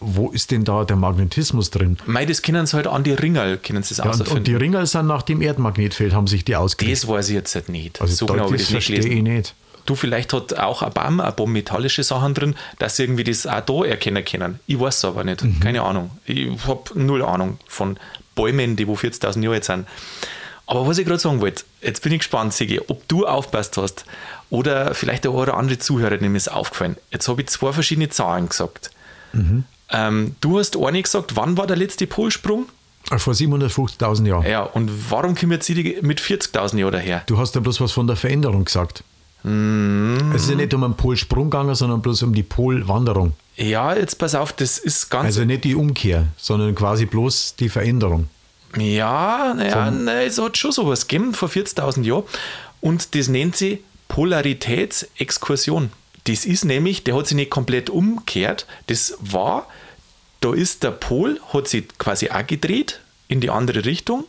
wo 0.00 0.30
ist 0.30 0.50
denn 0.50 0.64
da 0.64 0.84
der 0.84 0.96
Magnetismus 0.96 1.70
drin? 1.70 1.96
Mei, 2.06 2.26
das 2.26 2.42
können 2.42 2.66
sie 2.66 2.76
halt 2.76 2.86
an 2.86 3.04
die 3.04 3.12
Ringerl, 3.12 3.58
können 3.58 3.82
sie 3.82 3.94
es 3.94 3.98
Ja, 3.98 4.10
und, 4.10 4.28
und 4.28 4.46
die 4.46 4.54
Ringel 4.54 4.86
sind 4.86 5.06
nach 5.06 5.22
dem 5.22 5.40
Erdmagnetfeld, 5.40 6.12
haben 6.12 6.26
sich 6.26 6.44
die 6.44 6.56
ausgelegt. 6.56 6.96
Das 6.96 7.08
weiß 7.08 7.28
ich 7.28 7.34
jetzt 7.34 7.54
halt 7.54 7.68
nicht. 7.68 8.00
Also 8.00 8.14
so 8.14 8.26
genau 8.26 8.50
das 8.50 8.62
das 8.62 8.70
verstehe 8.70 8.98
ich 8.98 9.22
nicht. 9.22 9.54
Du, 9.86 9.94
vielleicht 9.94 10.32
hat 10.32 10.58
auch 10.58 10.82
ein 10.82 10.92
Baum 10.92 11.20
ein 11.20 11.36
paar 11.36 11.46
metallische 11.46 12.02
Sachen 12.02 12.32
drin, 12.32 12.54
dass 12.78 12.96
sie 12.96 13.02
irgendwie 13.04 13.24
das 13.24 13.46
auch 13.46 13.60
da 13.60 13.84
erkennen 13.84 14.24
können. 14.24 14.60
Ich 14.66 14.80
weiß 14.80 14.96
es 14.96 15.04
aber 15.04 15.24
nicht. 15.24 15.44
Mhm. 15.44 15.60
Keine 15.60 15.82
Ahnung. 15.82 16.10
Ich 16.24 16.48
habe 16.66 16.82
null 16.94 17.22
Ahnung 17.22 17.58
von 17.66 17.98
Bäumen, 18.34 18.76
die 18.76 18.88
wo 18.88 18.94
40.000 18.94 19.42
Jahre 19.42 19.56
alt 19.56 19.64
sind. 19.64 19.86
Aber 20.66 20.86
was 20.86 20.96
ich 20.96 21.06
gerade 21.06 21.18
sagen 21.18 21.42
wollte, 21.42 21.64
jetzt 21.82 22.02
bin 22.02 22.12
ich 22.12 22.20
gespannt, 22.20 22.54
Sigi, 22.54 22.80
ob 22.88 23.06
du 23.08 23.26
aufpasst 23.26 23.76
hast 23.76 24.06
oder 24.48 24.94
vielleicht 24.94 25.24
der 25.24 25.32
eine 25.32 25.40
oder 25.40 25.56
andere 25.58 25.78
Zuhörer, 25.78 26.16
dem 26.16 26.34
ist 26.34 26.50
aufgefallen. 26.50 26.96
Jetzt 27.10 27.28
habe 27.28 27.42
ich 27.42 27.48
zwei 27.48 27.72
verschiedene 27.72 28.08
Zahlen 28.08 28.48
gesagt. 28.48 28.90
Mhm. 29.34 29.64
Ähm, 29.90 30.34
du 30.40 30.58
hast 30.58 30.76
eine 30.76 31.02
gesagt, 31.02 31.36
wann 31.36 31.56
war 31.56 31.66
der 31.66 31.76
letzte 31.76 32.06
Polsprung? 32.06 32.66
Vor 33.18 33.34
750.000 33.34 34.26
Jahren. 34.26 34.46
Ja, 34.46 34.62
und 34.62 34.90
warum 35.10 35.34
kommen 35.34 35.52
jetzt 35.52 35.68
die 35.68 35.98
mit 36.00 36.20
40.000 36.20 36.78
Jahren 36.78 36.92
daher? 36.92 37.22
Du 37.26 37.36
hast 37.36 37.54
ja 37.54 37.60
bloß 37.60 37.80
was 37.80 37.92
von 37.92 38.06
der 38.06 38.16
Veränderung 38.16 38.64
gesagt. 38.64 39.04
Mhm. 39.42 40.32
Es 40.34 40.44
ist 40.44 40.50
ja 40.50 40.56
nicht 40.56 40.72
um 40.72 40.84
einen 40.84 40.94
Polsprung 40.94 41.50
gegangen, 41.50 41.74
sondern 41.74 42.00
bloß 42.00 42.22
um 42.22 42.34
die 42.34 42.42
Polwanderung. 42.42 43.34
Ja, 43.56 43.94
jetzt 43.94 44.16
pass 44.16 44.34
auf, 44.34 44.52
das 44.54 44.78
ist 44.78 45.10
ganz. 45.10 45.26
Also 45.26 45.44
nicht 45.44 45.64
die 45.64 45.74
Umkehr, 45.74 46.26
sondern 46.38 46.74
quasi 46.74 47.04
bloß 47.04 47.56
die 47.56 47.68
Veränderung. 47.68 48.28
ja, 48.76 49.54
naja, 49.54 49.90
na, 49.90 50.22
es 50.22 50.40
hat 50.40 50.56
schon 50.56 50.72
sowas 50.72 51.06
gegeben 51.06 51.34
vor 51.34 51.48
40.000 51.50 52.02
Jahren. 52.02 52.24
Und 52.80 53.14
das 53.14 53.28
nennt 53.28 53.56
sie 53.56 53.84
Polaritätsexkursion. 54.08 55.90
Das 56.24 56.44
ist 56.46 56.64
nämlich, 56.64 57.04
der 57.04 57.16
hat 57.16 57.26
sich 57.26 57.36
nicht 57.36 57.50
komplett 57.50 57.90
umgekehrt. 57.90 58.66
Das 58.86 59.14
war, 59.20 59.66
da 60.40 60.54
ist 60.54 60.82
der 60.82 60.90
Pol, 60.90 61.38
hat 61.52 61.68
sich 61.68 61.84
quasi 61.98 62.30
auch 62.30 62.46
gedreht 62.46 63.00
in 63.28 63.40
die 63.40 63.50
andere 63.50 63.84
Richtung. 63.84 64.24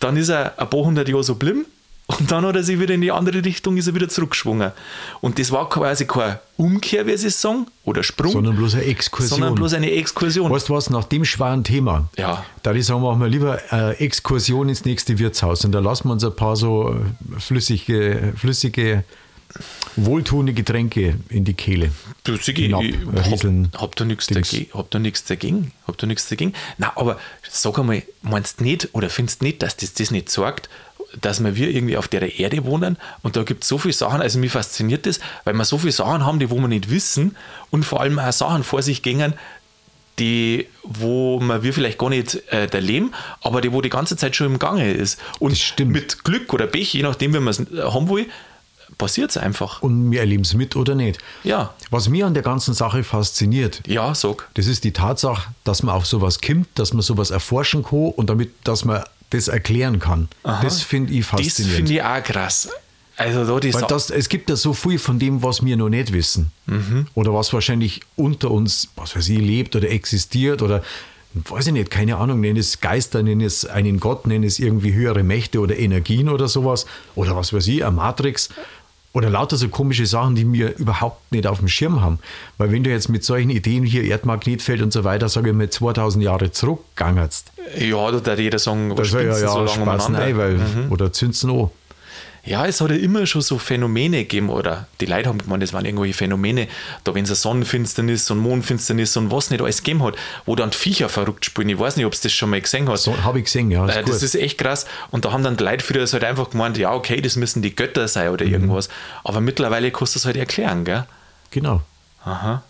Dann 0.00 0.16
ist 0.16 0.28
er 0.28 0.58
ein 0.58 0.68
paar 0.68 0.80
hundert 0.80 1.08
Jahre 1.08 1.22
so 1.24 1.36
blieben 1.36 1.66
und 2.06 2.30
dann 2.32 2.44
hat 2.44 2.56
er 2.56 2.64
sich 2.64 2.78
wieder 2.80 2.92
in 2.94 3.00
die 3.00 3.12
andere 3.12 3.42
Richtung, 3.44 3.76
ist 3.76 3.86
er 3.86 3.94
wieder 3.94 4.08
zurückgeschwungen. 4.08 4.72
Und 5.20 5.38
das 5.38 5.50
war 5.52 5.68
quasi 5.70 6.04
keine 6.04 6.40
Umkehr, 6.56 7.06
wie 7.06 7.16
sie 7.16 7.28
es 7.28 7.40
sagen, 7.40 7.66
oder 7.84 8.02
Sprung, 8.02 8.32
Sondern 8.32 8.56
bloß 8.56 8.74
eine 8.74 8.84
Exkursion. 8.84 9.28
sondern 9.38 9.54
bloß 9.54 9.72
eine 9.74 9.90
Exkursion. 9.92 10.50
Weißt 10.50 10.68
du 10.68 10.74
was, 10.74 10.90
nach 10.90 11.04
dem 11.04 11.24
schweren 11.24 11.62
Thema, 11.64 12.08
Ja. 12.18 12.44
da 12.62 12.72
ich 12.74 12.84
sagen, 12.86 13.02
machen 13.02 13.20
wir 13.20 13.28
lieber 13.28 13.58
eine 13.70 13.98
Exkursion 14.00 14.68
ins 14.68 14.84
nächste 14.84 15.18
Wirtshaus 15.18 15.64
und 15.64 15.72
da 15.72 15.78
lassen 15.78 16.08
wir 16.08 16.12
uns 16.12 16.24
ein 16.24 16.34
paar 16.36 16.56
so 16.56 16.92
äh, 16.92 17.40
flüssige, 17.40 18.34
flüssige, 18.36 19.04
wohltuende 19.96 20.52
Getränke 20.52 21.16
in 21.28 21.44
die 21.44 21.54
Kehle. 21.54 21.90
Du, 22.24 22.36
Sigi, 22.36 22.66
ich 22.66 22.72
äh, 22.72 23.28
Rieseln, 23.28 23.70
hab, 23.74 23.82
hab 23.82 23.96
da 23.96 24.04
nichts 24.04 24.26
dagegen. 24.26 24.70
Hab 24.72 24.90
da 24.90 24.98
nichts 24.98 25.24
dagegen. 25.24 25.72
Hab 25.86 25.98
da 25.98 26.06
nichts 26.06 26.28
dagegen. 26.28 26.52
Na, 26.78 26.92
aber 26.96 27.18
sag 27.48 27.78
einmal, 27.78 28.02
meinst 28.22 28.60
du 28.60 28.64
nicht 28.64 28.88
oder 28.92 29.10
findest 29.10 29.40
du 29.40 29.46
nicht, 29.46 29.62
dass 29.62 29.76
das 29.76 29.94
das 29.94 30.10
nicht 30.10 30.30
sagt, 30.30 30.68
dass 31.20 31.42
wir, 31.42 31.54
irgendwie 31.56 31.96
auf 31.96 32.08
der 32.08 32.38
Erde 32.38 32.64
wohnen 32.64 32.96
und 33.22 33.36
da 33.36 33.44
gibt 33.44 33.62
es 33.62 33.68
so 33.68 33.78
viele 33.78 33.94
Sachen, 33.94 34.20
also 34.20 34.38
mich 34.38 34.52
fasziniert 34.52 35.06
das, 35.06 35.20
weil 35.44 35.54
wir 35.54 35.64
so 35.64 35.78
viele 35.78 35.92
Sachen 35.92 36.26
haben, 36.26 36.40
die 36.40 36.50
wo 36.50 36.56
wir 36.56 36.66
nicht 36.68 36.90
wissen 36.90 37.36
und 37.70 37.84
vor 37.84 38.00
allem 38.00 38.18
auch 38.18 38.32
Sachen 38.32 38.64
vor 38.64 38.82
sich 38.82 39.02
gehen, 39.02 39.34
die, 40.18 40.66
wo 40.82 41.40
man 41.40 41.62
wir 41.62 41.72
vielleicht 41.72 41.98
gar 41.98 42.08
nicht 42.08 42.42
äh, 42.52 42.66
erleben, 42.66 43.12
aber 43.42 43.60
die, 43.60 43.72
wo 43.72 43.80
die 43.80 43.90
ganze 43.90 44.16
Zeit 44.16 44.36
schon 44.36 44.46
im 44.46 44.58
Gange 44.58 44.92
ist. 44.92 45.20
Und 45.40 45.52
Das 45.52 45.60
stimmt. 45.60 45.92
mit 45.92 46.24
Glück 46.24 46.52
oder 46.52 46.66
Pech, 46.66 46.92
je 46.94 47.02
nachdem, 47.02 47.34
wie 47.34 47.40
man 47.40 47.50
es 47.50 47.58
haben 47.92 48.08
will, 48.08 48.26
passiert 48.98 49.30
es 49.30 49.36
einfach. 49.36 49.82
Und 49.82 50.10
wir 50.10 50.20
erleben 50.20 50.42
es 50.42 50.54
mit 50.54 50.76
oder 50.76 50.94
nicht. 50.94 51.18
Ja, 51.42 51.74
Was 51.90 52.08
mir 52.08 52.26
an 52.26 52.34
der 52.34 52.42
ganzen 52.42 52.74
Sache 52.74 53.04
fasziniert, 53.04 53.80
ja, 53.86 54.14
sag. 54.14 54.48
das 54.54 54.66
ist 54.66 54.84
die 54.84 54.92
Tatsache, 54.92 55.48
dass 55.64 55.82
man 55.82 55.94
auf 55.94 56.06
sowas 56.06 56.40
kommt, 56.40 56.68
dass 56.76 56.92
man 56.92 57.02
sowas 57.02 57.30
erforschen 57.30 57.82
kann 57.82 58.10
und 58.16 58.30
damit, 58.30 58.50
dass 58.64 58.84
man 58.84 59.02
das 59.30 59.48
erklären 59.48 59.98
kann. 59.98 60.28
Das 60.42 60.82
finde 60.82 61.12
ich 61.12 61.20
Das 61.20 61.40
faszinierend. 61.40 61.76
finde 61.76 61.92
ich 61.94 62.02
auch 62.02 62.22
krass. 62.22 62.68
Also 63.16 63.44
da 63.44 63.60
die 63.60 63.72
Weil 63.72 63.82
das, 63.82 64.10
es 64.10 64.28
gibt 64.28 64.50
ja 64.50 64.56
so 64.56 64.72
viel 64.72 64.98
von 64.98 65.18
dem, 65.20 65.42
was 65.42 65.64
wir 65.64 65.76
noch 65.76 65.88
nicht 65.88 66.12
wissen. 66.12 66.50
Mhm. 66.66 67.06
Oder 67.14 67.32
was 67.32 67.52
wahrscheinlich 67.52 68.00
unter 68.16 68.50
uns, 68.50 68.88
was 68.96 69.14
weiß 69.14 69.28
ich, 69.28 69.38
lebt 69.38 69.76
oder 69.76 69.88
existiert 69.88 70.62
oder 70.62 70.82
weiß 71.34 71.68
ich 71.68 71.72
nicht, 71.72 71.90
keine 71.90 72.16
Ahnung, 72.16 72.40
nenn 72.40 72.56
es 72.56 72.80
Geister, 72.80 73.22
nenn 73.22 73.40
es 73.40 73.64
einen 73.66 73.98
Gott, 74.00 74.26
nenn 74.26 74.42
es 74.44 74.58
irgendwie 74.58 74.92
höhere 74.94 75.22
Mächte 75.22 75.60
oder 75.60 75.76
Energien 75.76 76.28
oder 76.28 76.48
sowas. 76.48 76.86
Oder 77.14 77.36
was 77.36 77.52
weiß 77.52 77.66
ich, 77.68 77.84
eine 77.84 77.94
Matrix. 77.94 78.48
Oder 79.14 79.30
lauter 79.30 79.56
so 79.56 79.68
komische 79.68 80.06
Sachen, 80.06 80.34
die 80.34 80.52
wir 80.52 80.76
überhaupt 80.76 81.30
nicht 81.32 81.46
auf 81.46 81.60
dem 81.60 81.68
Schirm 81.68 82.02
haben. 82.02 82.18
Weil 82.58 82.72
wenn 82.72 82.82
du 82.82 82.90
jetzt 82.90 83.08
mit 83.08 83.22
solchen 83.24 83.48
Ideen 83.50 83.84
hier 83.84 84.02
Erdmagnetfeld 84.02 84.82
und 84.82 84.92
so 84.92 85.04
weiter, 85.04 85.28
sage 85.28 85.50
ich 85.50 85.56
mal, 85.56 85.70
2000 85.70 86.22
Jahre 86.24 86.50
zurückgangst, 86.50 87.52
ja, 87.78 88.10
da 88.10 88.18
darf 88.20 88.38
jeder 88.38 88.58
sagen, 88.58 88.90
was 88.90 89.12
das 89.12 89.12
ja, 89.12 89.20
ja 89.22 89.48
so 89.48 89.58
lange 89.64 89.68
Spaß 89.70 90.12
rein, 90.12 90.36
weil, 90.36 90.54
Mhm. 90.54 90.90
oder 90.90 91.12
zünd's 91.12 91.44
an. 91.44 91.70
Ja, 92.46 92.66
es 92.66 92.80
hat 92.82 92.90
ja 92.90 92.96
immer 92.96 93.24
schon 93.26 93.40
so 93.40 93.56
Phänomene 93.58 94.18
gegeben, 94.18 94.50
oder 94.50 94.86
die 95.00 95.06
Leute 95.06 95.30
haben 95.30 95.38
gemeint, 95.38 95.62
das 95.62 95.72
waren 95.72 95.86
irgendwelche 95.86 96.12
Phänomene, 96.12 96.68
da 97.02 97.14
wenn 97.14 97.24
es 97.24 97.30
eine 97.30 97.36
Sonnenfinsternis 97.36 98.30
und 98.30 98.38
Mondfinsternis 98.38 99.16
und 99.16 99.30
was 99.30 99.50
nicht 99.50 99.62
alles 99.62 99.78
gegeben 99.78 100.02
hat, 100.02 100.16
wo 100.44 100.54
dann 100.54 100.68
die 100.70 100.76
Viecher 100.76 101.08
verrückt 101.08 101.46
spielen. 101.46 101.70
Ich 101.70 101.78
weiß 101.78 101.96
nicht, 101.96 102.04
ob 102.04 102.12
du 102.12 102.18
das 102.22 102.32
schon 102.32 102.50
mal 102.50 102.60
gesehen 102.60 102.86
hast. 102.88 103.04
So, 103.04 103.16
Habe 103.24 103.38
ich 103.38 103.46
gesehen, 103.46 103.70
ja. 103.70 103.86
Ist 103.86 103.96
Äh, 103.96 104.04
das 104.04 104.22
ist 104.22 104.34
echt 104.34 104.58
krass. 104.58 104.84
Und 105.10 105.24
da 105.24 105.32
haben 105.32 105.42
dann 105.42 105.56
die 105.56 105.64
Leute 105.64 105.82
früher 105.82 106.06
halt 106.06 106.24
einfach 106.24 106.50
gemeint, 106.50 106.76
ja, 106.76 106.92
okay, 106.92 107.20
das 107.22 107.36
müssen 107.36 107.62
die 107.62 107.74
Götter 107.74 108.08
sein 108.08 108.26
Mhm. 108.28 108.32
oder 108.34 108.44
irgendwas. 108.44 108.88
Aber 109.24 109.40
mittlerweile 109.40 109.90
kannst 109.90 110.14
du 110.14 110.18
es 110.18 110.26
halt 110.26 110.36
erklären, 110.36 110.84
gell? 110.84 111.04
genau. 111.50 111.80
Aha. 112.24 112.62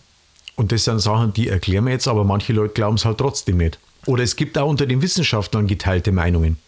Und 0.57 0.71
das 0.71 0.85
sind 0.85 1.01
Sachen, 1.01 1.33
die 1.33 1.49
erklären 1.49 1.85
wir 1.87 1.93
jetzt, 1.93 2.07
aber 2.07 2.23
manche 2.23 2.53
Leute 2.53 2.75
glauben 2.75 2.95
es 2.97 3.05
halt 3.05 3.19
trotzdem 3.19 3.57
nicht. 3.57 3.79
Oder 4.07 4.23
es 4.23 4.37
gibt 4.37 4.57
auch 4.57 4.69
unter 4.69 4.87
den 4.87 5.03
Wissenschaftlern 5.03 5.67
geteilte 5.67 6.13
Meinungen. 6.13 6.59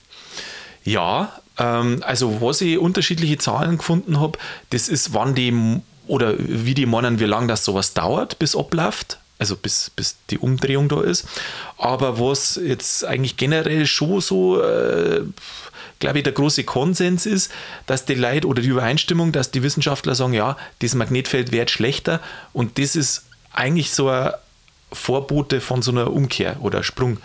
Ja, 0.83 1.33
ähm, 1.59 2.03
also 2.05 2.41
was 2.41 2.61
ich 2.61 2.79
unterschiedliche 2.79 3.39
Zahlen 3.39 3.79
gefunden 3.79 4.21
habe, 4.21 4.39
das 4.71 4.89
ist, 4.89 5.15
wann 5.15 5.35
die 5.35 5.81
oder 6.07 6.35
wie 6.39 6.75
die 6.75 6.87
meinen, 6.87 7.19
wie 7.21 7.25
lange 7.25 7.49
das 7.49 7.65
sowas 7.65 7.95
dauert, 7.95 8.39
bis 8.39 8.57
abläuft. 8.57 9.19
Also 9.39 9.55
bis, 9.55 9.91
bis 9.91 10.17
die 10.31 10.39
Umdrehung 10.39 10.89
da 10.89 11.03
ist. 11.03 11.29
Aber 11.77 12.19
was 12.19 12.57
jetzt 12.63 13.05
eigentlich 13.05 13.37
generell 13.37 13.85
schon 13.85 14.23
so, 14.23 14.63
äh, 14.63 15.25
glaube 15.99 16.19
ich, 16.19 16.25
der 16.25 16.33
große 16.33 16.65
Konsens 16.65 17.27
ist, 17.27 17.53
dass 17.87 18.07
die 18.07 18.15
Leute 18.15 18.47
oder 18.47 18.63
die 18.63 18.69
Übereinstimmung, 18.69 19.33
dass 19.33 19.51
die 19.51 19.63
Wissenschaftler 19.63 20.15
sagen, 20.15 20.33
ja, 20.33 20.57
das 20.79 20.95
Magnetfeld 20.95 21.53
wird 21.53 21.71
schlechter 21.71 22.21
und 22.55 22.79
das 22.79 22.97
ist 22.97 23.27
eigentlich 23.53 23.91
so 23.91 24.09
ein 24.09 24.33
Vorbote 24.91 25.61
von 25.61 25.83
so 25.83 25.91
einer 25.91 26.11
Umkehr 26.11 26.57
oder 26.61 26.83
Sprung. 26.83 27.19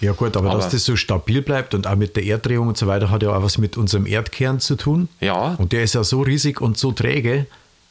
Ja 0.00 0.12
gut, 0.12 0.36
aber, 0.36 0.50
Aber- 0.50 0.60
dass 0.60 0.70
das 0.70 0.84
so 0.84 0.96
stabil 0.96 1.42
bleibt 1.42 1.74
und 1.74 1.86
auch 1.86 1.96
mit 1.96 2.16
der 2.16 2.24
Erddrehung 2.24 2.68
und 2.68 2.76
so 2.78 2.86
weiter 2.86 3.10
hat 3.10 3.22
ja 3.22 3.30
auch 3.36 3.42
was 3.42 3.58
mit 3.58 3.76
unserem 3.76 4.06
Erdkern 4.06 4.60
zu 4.60 4.76
tun. 4.76 5.08
Ja. 5.20 5.54
Und 5.58 5.72
der 5.72 5.82
ist 5.82 5.94
ja 5.94 6.04
so 6.04 6.22
riesig 6.22 6.60
und 6.60 6.78
so 6.78 6.92
träge, 6.92 7.46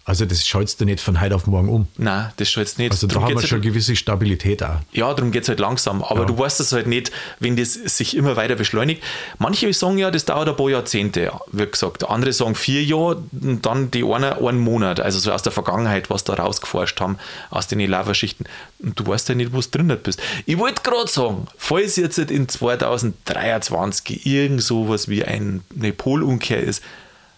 also 0.10 0.26
das 0.26 0.46
schaltest 0.46 0.82
du 0.82 0.86
nicht 0.86 1.00
von 1.00 1.22
heute 1.22 1.36
auf 1.36 1.48
morgen 1.48 1.70
um. 1.70 1.88
Nein, 1.98 2.32
das 2.38 2.50
schon 2.52 2.62
jetzt 2.64 2.78
nicht. 2.80 2.92
Also 2.92 3.08
da 3.08 3.16
haben 3.22 3.28
wir 3.30 3.32
schon 3.42 3.42
halt- 3.42 3.52
eine 3.54 3.62
gewisse 3.62 3.96
Stabilität 3.96 4.62
auch. 4.64 4.80
Ja, 4.92 5.14
darum 5.14 5.32
geht 5.32 5.44
es 5.44 5.50
halt 5.50 5.60
langsam. 5.60 6.04
Aber 6.04 6.22
Ja. 6.22 6.26
du 6.26 6.38
weißt 6.38 6.60
es 6.60 6.72
halt 6.74 6.88
nicht, 6.88 7.12
wenn 7.40 7.56
das 7.56 7.74
sich 7.74 8.18
immer 8.18 8.36
weiter 8.36 8.56
beschleunigt. 8.56 9.02
Manche 9.38 9.72
sagen 9.74 9.98
ja, 9.98 10.12
das 10.12 10.26
dauert 10.26 10.50
ein 10.50 10.56
paar 10.58 10.70
Jahrzehnte, 10.70 11.32
wie 11.52 11.66
gesagt. 11.66 12.10
Andere 12.10 12.34
sagen 12.34 12.56
vier 12.56 12.84
Jahre 12.84 13.24
und 13.40 13.66
dann 13.66 13.92
die 13.92 14.04
eine 14.04 14.38
einen 14.38 14.60
Monat. 14.60 15.00
Also 15.00 15.20
so 15.20 15.32
aus 15.32 15.44
der 15.44 15.52
Vergangenheit, 15.52 16.10
was 16.10 16.24
da 16.24 16.34
rausgeforscht 16.34 17.00
haben, 17.00 17.18
aus 17.50 17.68
den 17.68 17.80
Lavaschichten. 17.80 18.46
Und 18.80 19.00
du 19.00 19.06
weißt 19.08 19.30
ja 19.30 19.36
nicht, 19.36 19.54
wo 19.54 19.62
du 19.62 19.68
drin 19.70 19.96
bist. 20.04 20.22
Ich 20.46 20.58
wollte 20.58 20.82
gerade 20.82 21.10
sagen, 21.10 21.48
falls 21.58 21.96
jetzt 21.96 22.18
in 22.18 22.50
2023 22.50 24.26
irgend 24.26 24.62
sowas 24.62 25.08
wie 25.08 25.24
ein- 25.24 25.62
eine 25.78 25.94
Polumkehr 25.94 26.62
ist, 26.62 26.84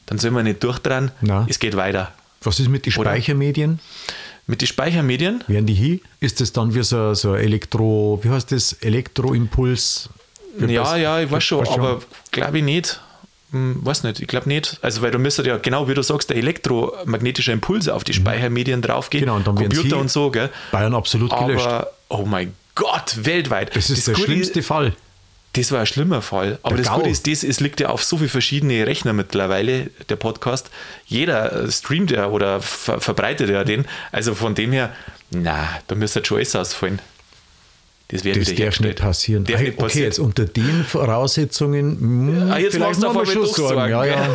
dann 0.05 0.17
sollen 0.19 0.34
wir 0.36 0.43
nicht 0.43 0.63
durchdrehen. 0.63 1.12
Es 1.47 1.60
geht 1.60 1.75
weiter. 1.75 2.12
Was 2.43 2.60
ist 2.60 2.69
mit 2.69 2.86
den? 2.86 2.91
Speichermedien? 2.93 3.80
Mit 4.47 4.62
den 4.62 4.67
Speichermedien, 4.67 5.43
Werden 5.47 5.65
die 5.67 5.73
hier? 5.73 5.99
Ist 6.19 6.41
das 6.41 6.51
dann 6.51 6.73
wie 6.73 6.84
so, 6.84 7.13
so 7.13 7.34
ein 7.34 7.41
Elektro, 7.41 8.19
wie 8.23 8.30
heißt 8.30 8.51
das? 8.51 8.73
Elektroimpuls? 8.73 10.10
Ja, 10.60 10.67
Das- 10.84 10.97
ja, 10.99 11.19
ich 11.21 11.32
weiß 11.32 11.43
schon, 11.43 11.67
aber 11.67 12.01
glaube 12.32 12.58
ich 12.58 12.63
nicht. 12.63 12.99
Hm, 13.51 13.86
weiß 13.86 14.04
nicht, 14.04 14.19
ich 14.21 14.27
glaube 14.27 14.47
nicht. 14.47 14.77
Also, 14.82 15.01
weil 15.01 15.12
du 15.12 15.19
müsstest 15.19 15.45
ja, 15.47 15.58
genau 15.58 15.88
wie 15.89 15.93
du 15.93 16.01
sagst, 16.01 16.30
der 16.30 16.38
elektromagnetische 16.38 17.51
Impulse 17.51 17.93
auf 17.93 18.04
die 18.06 18.13
Speichermedien 18.13 18.82
draufgehen, 18.82 19.21
Genau, 19.25 19.36
und 19.36 19.45
dann 19.47 19.60
werden 19.60 19.71
Computer 19.73 19.97
und 19.99 20.10
so, 20.10 20.32
gell? 20.32 20.49
Bayern 20.71 20.95
absolut 20.95 21.38
gelöscht. 21.38 21.65
Aber, 21.65 21.91
oh 22.10 22.25
mein 22.25 22.54
Gott, 22.75 23.17
weltweit. 23.25 23.75
Das 23.75 23.89
ist 23.89 24.08
der 24.08 24.13
Gute 24.15 24.25
schlimmste 24.27 24.63
Fall. 24.63 24.93
Das 25.54 25.72
war 25.72 25.82
ein 25.82 25.86
schlimmer 25.86 26.22
Fall. 26.22 26.60
Aber 26.64 26.76
Der 26.76 26.84
das 26.86 26.88
GAU. 26.94 27.00
Gute 27.00 27.10
ist, 27.10 27.28
das, 27.28 27.44
es 27.44 27.60
liegt 27.60 27.80
ja 27.82 27.90
auf 27.90 28.04
so 28.04 28.18
viele 28.18 28.30
verschiedene 28.30 28.86
Rechner 28.88 29.14
mittlerweile, 29.14 29.90
der 30.10 30.16
Podcast. 30.16 30.70
Jeder 31.06 31.70
streamt 31.72 32.10
ja 32.12 32.28
oder 32.28 32.62
ver 32.62 33.02
verbreitet 33.02 33.50
ja 33.50 33.64
den. 33.64 33.86
Also 34.12 34.34
von 34.34 34.56
dem 34.56 34.72
her, 34.72 34.92
na, 35.30 35.68
da 35.88 35.96
müsste 35.96 36.24
schon 36.24 36.38
alles 36.38 36.56
ausfallen. 36.56 37.00
Das, 38.10 38.26
wird 38.26 38.36
Das 38.36 38.54
darf 38.56 38.80
nicht 38.82 39.00
passieren. 39.00 39.46
Darf 39.46 39.58
Hey, 39.58 39.64
nicht 39.68 39.74
okay, 39.78 39.84
passieren. 39.84 40.06
jetzt 40.06 40.20
unter 40.20 40.44
den 40.46 40.84
Voraussetzungen, 40.86 41.98
hm, 42.00 42.52
Ah, 42.52 42.58
jetzt 42.58 42.76
vielleicht 42.76 43.00
machst 43.00 43.04
du 43.04 43.08
machen 43.08 43.26
wir 43.28 43.34
schon 43.34 43.46
Sorgen. 43.48 43.90
Ja, 43.90 44.04
ja. 44.06 44.30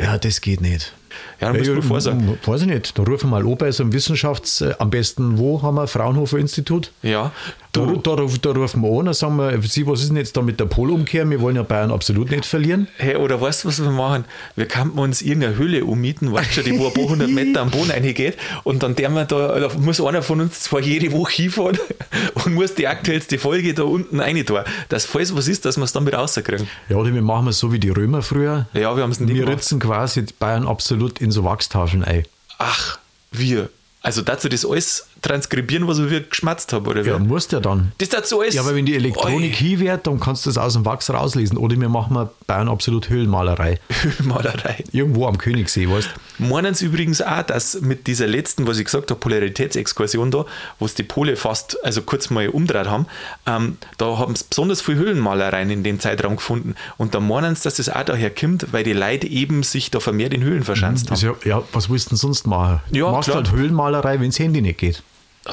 Ja, 0.00 0.18
das 0.18 0.40
geht 0.40 0.60
nicht. 0.60 0.92
Ja, 1.40 1.48
dann 1.48 1.58
müssen 1.58 1.74
wir 1.76 1.82
ja, 1.82 1.88
vorsagen. 1.88 2.38
Weiß 2.44 2.62
ich 2.62 2.66
nicht. 2.66 2.98
Da 2.98 3.02
rufen 3.04 3.30
wir 3.30 3.40
mal 3.40 3.46
an 3.46 3.56
bei 3.56 3.70
so 3.70 3.82
einem 3.84 3.92
Wissenschafts-, 3.92 4.62
äh, 4.62 4.74
am 4.78 4.90
besten, 4.90 5.38
wo 5.38 5.62
haben 5.62 5.76
wir? 5.76 5.86
Fraunhofer 5.86 6.38
Institut? 6.38 6.90
Ja, 7.02 7.30
Da, 7.72 7.86
da, 7.86 8.16
da 8.16 8.50
rufen 8.50 8.82
wir 8.82 9.00
an 9.00 9.08
und 9.08 9.14
sagen 9.14 9.36
wir, 9.36 9.62
Sie, 9.62 9.86
was 9.86 10.02
ist 10.02 10.10
denn 10.10 10.18
jetzt 10.18 10.36
da 10.36 10.42
mit 10.42 10.60
der 10.60 10.66
Polumkehr? 10.66 11.28
Wir 11.30 11.40
wollen 11.40 11.56
ja 11.56 11.62
Bayern 11.62 11.90
absolut 11.90 12.30
nicht 12.30 12.44
verlieren. 12.44 12.86
hey, 12.98 13.16
oder 13.16 13.40
weißt 13.40 13.64
du, 13.64 13.68
was 13.68 13.82
wir 13.82 13.90
machen? 13.90 14.26
Wir 14.56 14.66
könnten 14.66 14.98
uns 14.98 15.22
irgendeine 15.22 15.56
Höhle 15.56 15.86
ummieten, 15.86 16.30
weißt 16.32 16.58
du, 16.58 16.62
die 16.64 16.78
wo 16.78 16.88
ein 16.88 16.92
paar 16.92 17.04
hundert 17.04 17.30
Meter 17.30 17.62
am 17.62 17.70
Boden 17.70 17.90
reingeht 17.90 18.36
und 18.64 18.82
dann 18.82 18.94
der 18.94 19.08
wir 19.08 19.24
da, 19.24 19.58
da 19.58 19.70
muss 19.78 20.02
einer 20.02 20.22
von 20.22 20.42
uns 20.42 20.60
zwar 20.60 20.80
jede 20.80 21.12
Woche 21.12 21.32
hinfahren 21.32 21.78
und 22.44 22.52
muss 22.52 22.74
die 22.74 22.86
aktuellste 22.88 23.38
Folge 23.38 23.72
da 23.72 23.84
unten 23.84 24.20
rein 24.20 24.44
tun, 24.44 24.60
dass 24.90 25.06
falls 25.06 25.34
was 25.34 25.48
ist, 25.48 25.64
dass 25.64 25.78
wir 25.78 25.84
es 25.84 25.92
dann 25.92 26.06
wieder 26.06 26.18
rauskriegen. 26.18 26.68
Ja, 26.90 26.96
oder 26.96 27.14
wir 27.14 27.22
machen 27.22 27.48
es 27.48 27.58
so 27.58 27.72
wie 27.72 27.78
die 27.78 27.88
Römer 27.88 28.20
früher. 28.20 28.66
Ja, 28.74 28.94
wir 28.96 29.02
haben 29.02 29.12
es 29.12 29.20
nicht 29.20 29.30
Wir 29.32 29.44
gemacht. 29.46 29.60
ritzen 29.60 29.80
quasi 29.80 30.26
Bayern 30.38 30.66
absolut 30.66 31.22
in 31.22 31.30
so 31.30 31.42
Wachstafeln 31.44 32.04
ein. 32.04 32.24
Ach, 32.58 32.98
wir. 33.30 33.70
Also 34.02 34.20
dazu 34.20 34.50
das 34.50 34.66
alles 34.66 35.06
transkribieren, 35.22 35.86
was 35.86 35.98
wir 36.10 36.20
geschmatzt 36.20 36.72
haben, 36.72 36.86
oder 36.86 37.04
wie? 37.04 37.10
Ja, 37.10 37.18
musst 37.18 37.52
ja 37.52 37.60
dann. 37.60 37.92
Das 37.98 38.08
dazu 38.08 38.40
alles. 38.40 38.54
Ja, 38.54 38.62
aber 38.62 38.74
wenn 38.74 38.84
die 38.84 38.94
Elektronik 38.94 39.54
hier 39.54 39.78
wird, 39.78 40.06
dann 40.06 40.20
kannst 40.20 40.44
du 40.44 40.50
das 40.50 40.58
aus 40.58 40.74
dem 40.74 40.84
Wachs 40.84 41.08
rauslesen. 41.10 41.56
Oder 41.56 41.80
wir 41.80 41.88
machen 41.88 42.14
mal 42.14 42.30
Bayern 42.46 42.68
absolut 42.68 43.08
Höhlenmalerei. 43.08 43.78
Höhlenmalerei. 44.02 44.84
Irgendwo 44.92 45.26
am 45.26 45.38
Königssee, 45.38 45.88
weißt 45.88 46.10
Meinen 46.38 46.74
sie 46.74 46.86
übrigens 46.86 47.22
auch, 47.22 47.42
dass 47.42 47.80
mit 47.80 48.06
dieser 48.08 48.26
letzten, 48.26 48.66
was 48.66 48.78
ich 48.78 48.84
gesagt 48.84 49.10
habe, 49.10 49.20
Polaritätsexkursion 49.20 50.30
da, 50.32 50.44
wo 50.78 50.86
es 50.86 50.94
die 50.94 51.04
Pole 51.04 51.36
fast, 51.36 51.82
also 51.84 52.02
kurz 52.02 52.30
mal 52.30 52.48
umdreht 52.48 52.86
haben, 52.86 53.06
ähm, 53.46 53.76
da 53.98 54.18
haben 54.18 54.34
sie 54.34 54.44
besonders 54.50 54.82
viel 54.82 54.96
Höhlenmalereien 54.96 55.70
in 55.70 55.84
den 55.84 56.00
Zeitraum 56.00 56.36
gefunden. 56.36 56.74
Und 56.98 57.14
da 57.14 57.20
meinen 57.20 57.54
sie, 57.54 57.62
dass 57.62 57.76
das 57.76 57.88
auch 57.88 58.02
daher 58.02 58.30
kommt, 58.30 58.72
weil 58.72 58.82
die 58.82 58.92
Leute 58.92 59.28
eben 59.28 59.62
sich 59.62 59.90
da 59.92 60.00
vermehrt 60.00 60.34
in 60.34 60.42
Höhlen 60.42 60.64
verschanzt 60.64 61.10
Das 61.10 61.22
haben. 61.22 61.36
ja, 61.44 61.58
ja, 61.58 61.62
was 61.72 61.88
willst 61.88 62.06
du 62.06 62.10
denn 62.10 62.18
sonst 62.18 62.46
machen? 62.46 62.80
Ja, 62.90 63.06
du 63.06 63.12
machst 63.12 63.30
klar. 63.30 63.36
halt 63.44 63.52
Höhlenmalerei, 63.52 64.18
wenn 64.18 64.30
das 64.30 64.38
Handy 64.40 64.60
nicht 64.60 64.78
geht. 64.78 65.02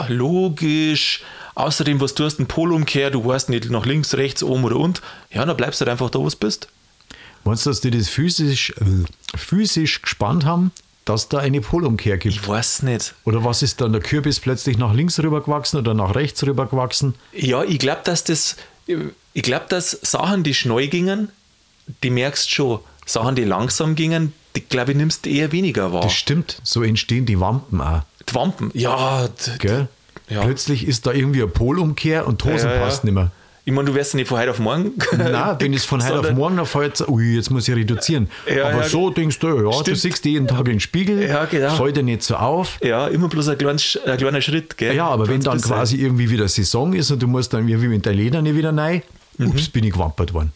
Logisch. 0.08 1.22
Außerdem, 1.56 2.00
was 2.00 2.16
du 2.16 2.24
hast, 2.24 2.40
ein 2.40 2.48
Polumkehr, 2.48 3.12
du 3.12 3.26
weißt 3.26 3.50
nicht 3.50 3.70
nach 3.70 3.86
links, 3.86 4.14
rechts, 4.16 4.44
oben 4.44 4.64
oder 4.64 4.78
unten. 4.78 5.02
Ja, 5.32 5.46
dann 5.46 5.58
bleibst 5.58 5.82
du 5.82 5.86
halt 5.86 5.92
einfach 5.92 6.10
da, 6.10 6.20
wo 6.20 6.30
du 6.30 6.38
bist. 6.38 6.70
Meinst 7.44 7.66
du, 7.66 7.70
dass 7.70 7.82
die 7.82 7.92
das 7.92 8.10
physisch, 8.10 8.72
äh, 8.72 9.38
physisch 9.38 10.02
gespannt 10.02 10.46
haben, 10.46 10.72
dass 11.06 11.30
da 11.30 11.40
eine 11.40 11.62
Polumkehr 11.62 12.18
gibt? 12.18 12.36
Ich 12.36 12.48
weiß 12.48 12.84
nicht. 12.84 13.14
Oder 13.26 13.44
was 13.44 13.62
ist 13.62 13.82
dann 13.82 13.92
der 13.92 14.02
Kürbis 14.02 14.40
plötzlich 14.40 14.78
nach 14.78 14.94
links 14.94 15.20
rüber 15.20 15.42
gewachsen 15.42 15.78
oder 15.78 15.94
nach 15.94 16.16
rechts 16.16 16.46
rüber 16.46 16.68
gewachsen? 16.68 17.16
Ja, 17.34 17.64
ich 17.64 17.80
glaube, 17.80 18.02
dass 18.04 18.24
das, 18.24 18.56
ich 19.34 19.44
glaube, 19.44 19.66
dass 19.70 19.92
Sachen, 20.02 20.44
die 20.44 20.54
schnell 20.54 20.88
gingen, 20.88 21.30
die 22.04 22.10
merkst 22.10 22.52
schon. 22.52 22.80
Sachen, 23.06 23.36
die 23.36 23.44
langsam 23.44 23.96
gingen, 23.96 24.34
die 24.56 24.62
glaube 24.62 24.92
ich, 24.92 24.98
nimmst 24.98 25.26
du 25.26 25.30
eher 25.30 25.52
weniger 25.52 25.92
wahr. 25.92 26.04
Das 26.04 26.14
stimmt, 26.14 26.60
so 26.64 26.84
entstehen 26.84 27.26
die 27.26 27.40
Wampen 27.40 27.82
auch. 27.82 28.04
Die 28.30 28.36
Wampen, 28.36 28.72
ja, 28.74 29.28
Gell? 29.60 29.88
Ja. 30.30 30.42
Plötzlich 30.42 30.88
ist 30.88 31.06
da 31.08 31.12
irgendwie 31.12 31.42
eine 31.42 31.50
Polumkehr 31.52 32.28
und 32.28 32.44
Hosen 32.44 32.70
Ja, 32.70 32.76
ja. 32.76 32.82
passen 32.82 33.08
nicht 33.08 33.16
mehr. 33.16 33.32
Ich 33.66 33.74
meine, 33.74 33.88
du 33.88 33.94
wärst 33.94 34.16
nicht 34.16 34.28
von 34.28 34.40
heute 34.40 34.50
auf 34.52 34.60
morgen. 34.60 34.94
Nein, 35.18 35.56
wenn 35.60 35.74
es 35.74 35.86
von 35.86 36.04
heute 36.04 36.20
auf 36.22 36.32
morgen 36.34 36.58
erfällt, 36.58 37.08
ui, 37.08 37.36
jetzt 37.36 37.52
muss 37.52 37.68
ich 37.68 37.76
reduzieren. 37.76 38.30
Aber 38.66 38.84
so 38.84 39.12
denkst 39.12 39.38
du, 39.40 39.48
ja, 39.48 39.54
du 39.62 39.72
stimmt. 39.82 39.98
siehst 39.98 40.26
jeden 40.26 40.48
Tag 40.48 40.60
in 40.62 40.66
den 40.66 40.80
Spiegel, 40.80 41.22
Ja, 41.28 41.46
genau. 41.46 41.76
fällt 41.76 41.98
dir 41.98 42.04
nicht 42.04 42.24
so 42.24 42.36
auf. 42.36 42.80
Ja, 42.84 43.08
immer 43.08 43.28
bloß 43.28 43.50
ein, 43.50 43.58
kleines, 43.60 44.00
ein 44.06 44.18
kleiner 44.18 44.42
Schritt, 44.42 44.78
gell? 44.78 44.96
Ja, 44.96 45.08
aber 45.08 45.28
wenn 45.28 45.42
dann 45.42 45.62
quasi 45.62 45.98
irgendwie 45.98 46.30
wieder 46.32 46.48
Saison 46.48 46.94
ist 46.94 47.12
und 47.12 47.22
du 47.22 47.28
musst 47.28 47.54
dann 47.54 47.68
irgendwie 47.68 47.90
mit 47.90 48.06
der 48.06 48.14
Leder 48.14 48.42
nicht 48.42 48.56
wieder 48.56 48.76
rein, 48.76 49.04
Mhm. 49.38 49.48
ups, 49.52 49.70
bin 49.70 49.84
ich 49.84 49.94
gewampert 49.94 50.34
worden. 50.34 50.52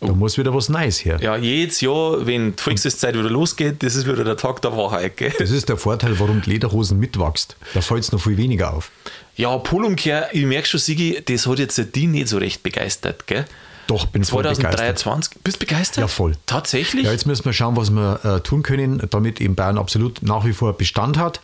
Da 0.00 0.12
muss 0.12 0.36
wieder 0.36 0.54
was 0.54 0.68
Neues 0.68 1.04
her. 1.04 1.18
Ja, 1.22 1.36
jedes 1.36 1.80
Jahr, 1.80 2.26
wenn 2.26 2.54
die 2.54 2.62
Volkszeit 2.62 3.14
wieder 3.14 3.30
losgeht, 3.30 3.82
das 3.82 3.94
ist 3.94 4.06
wieder 4.06 4.24
der 4.24 4.36
Tag 4.36 4.60
der 4.60 4.76
Wahrheit, 4.76 5.16
gell? 5.16 5.32
Das 5.38 5.50
ist 5.50 5.70
der 5.70 5.78
Vorteil, 5.78 6.18
warum 6.20 6.42
die 6.42 6.50
Lederhosen 6.50 6.98
mitwächst. 6.98 7.56
Da 7.72 7.80
fällt 7.80 8.02
es 8.02 8.12
noch 8.12 8.20
viel 8.20 8.36
weniger 8.36 8.74
auf. 8.74 8.90
Ja, 9.36 9.56
Polumkehr, 9.56 10.28
ich 10.32 10.44
merke 10.44 10.68
schon, 10.68 10.80
Sigi, 10.80 11.22
das 11.24 11.46
hat 11.46 11.58
jetzt 11.58 11.94
die 11.94 12.06
nicht 12.06 12.28
so 12.28 12.36
recht 12.36 12.62
begeistert, 12.62 13.26
gell? 13.26 13.46
Doch, 13.86 14.06
bin 14.06 14.24
voll 14.24 14.42
begeistert. 14.42 14.72
2023. 14.98 15.38
Bist 15.44 15.56
du 15.62 15.66
begeistert? 15.66 15.98
Ja, 16.02 16.08
voll. 16.08 16.32
Tatsächlich? 16.46 17.04
Ja, 17.04 17.12
jetzt 17.12 17.26
müssen 17.26 17.44
wir 17.44 17.52
schauen, 17.52 17.76
was 17.76 17.90
wir 17.90 18.20
äh, 18.24 18.40
tun 18.40 18.62
können, 18.62 19.00
damit 19.10 19.40
eben 19.40 19.54
Bayern 19.54 19.78
absolut 19.78 20.22
nach 20.22 20.44
wie 20.44 20.52
vor 20.52 20.72
Bestand 20.72 21.18
hat. 21.18 21.40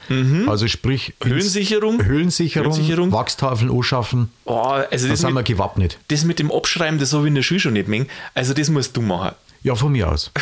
Also 0.49 0.67
sprich 0.69 1.15
Mhm. 1.25 1.29
Höhensicherung? 1.29 2.05
Höhensicherung, 2.05 2.73
Höhensicherung. 2.75 3.13
Wachstafeln 3.13 3.71
anschaffen. 3.71 4.31
oh, 4.45 4.59
also 4.61 5.07
Da 5.07 5.13
das 5.13 5.21
sind 5.21 5.33
wir 5.35 5.43
gewappnet. 5.43 5.99
das 6.09 6.25
mit 6.25 6.39
dem 6.39 6.51
Abschreiben, 6.51 6.99
das 6.99 7.13
habe 7.13 7.25
ich 7.25 7.29
in 7.29 7.35
der 7.37 7.43
Schule 7.43 7.61
schon 7.61 7.73
nicht 7.75 7.89
mehr. 7.89 8.07
Also 8.35 8.55
das 8.55 8.69
musst 8.71 8.97
du 8.97 9.03
machen. 9.03 9.33
Ja, 9.63 9.77
von 9.77 9.93
mir 9.93 10.11
aus. 10.11 10.33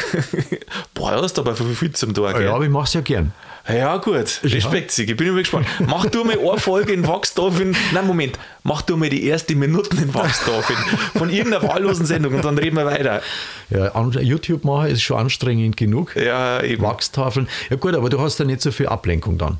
Boah, 0.94 1.12
du 1.16 1.22
hast 1.22 1.38
aber 1.38 1.54
viel, 1.54 1.92
zum 1.92 2.14
Tag, 2.14 2.36
gell? 2.36 2.46
Ja, 2.46 2.54
aber 2.54 2.64
ich 2.64 2.70
mache 2.70 2.84
es 2.84 2.94
ja 2.94 3.00
gern. 3.02 3.32
Ja, 3.76 3.96
gut. 3.98 4.40
Respekt. 4.42 4.94
Bin 4.96 5.08
ich 5.08 5.32
mal 5.32 5.38
gespannt. 5.38 5.66
Mach 5.86 6.06
du 6.06 6.24
mal 6.24 6.38
eine 6.38 6.58
Folge 6.58 6.92
in 6.92 7.06
Wachstafeln. 7.06 7.76
Nein, 7.92 8.06
Moment. 8.06 8.38
Mach 8.62 8.82
du 8.82 8.96
mal 8.96 9.08
die 9.08 9.24
erste 9.26 9.54
Minuten 9.54 9.98
in 9.98 10.12
Wachstafeln. 10.14 10.78
Von 11.16 11.30
irgendeiner 11.30 11.66
wahllosen 11.66 12.06
Sendung 12.06 12.34
und 12.34 12.44
dann 12.44 12.58
reden 12.58 12.76
wir 12.76 12.86
weiter. 12.86 13.22
Ja, 13.70 14.08
YouTube 14.20 14.64
machen 14.64 14.88
ist 14.90 15.02
schon 15.02 15.18
anstrengend 15.18 15.76
genug. 15.76 16.16
Ja, 16.16 16.62
eben. 16.62 16.82
Wachstafeln. 16.82 17.48
Ja 17.68 17.76
gut, 17.76 17.94
aber 17.94 18.10
du 18.10 18.20
hast 18.20 18.38
ja 18.38 18.44
nicht 18.44 18.60
so 18.60 18.70
viel 18.70 18.86
Ablenkung 18.86 19.38
dann. 19.38 19.58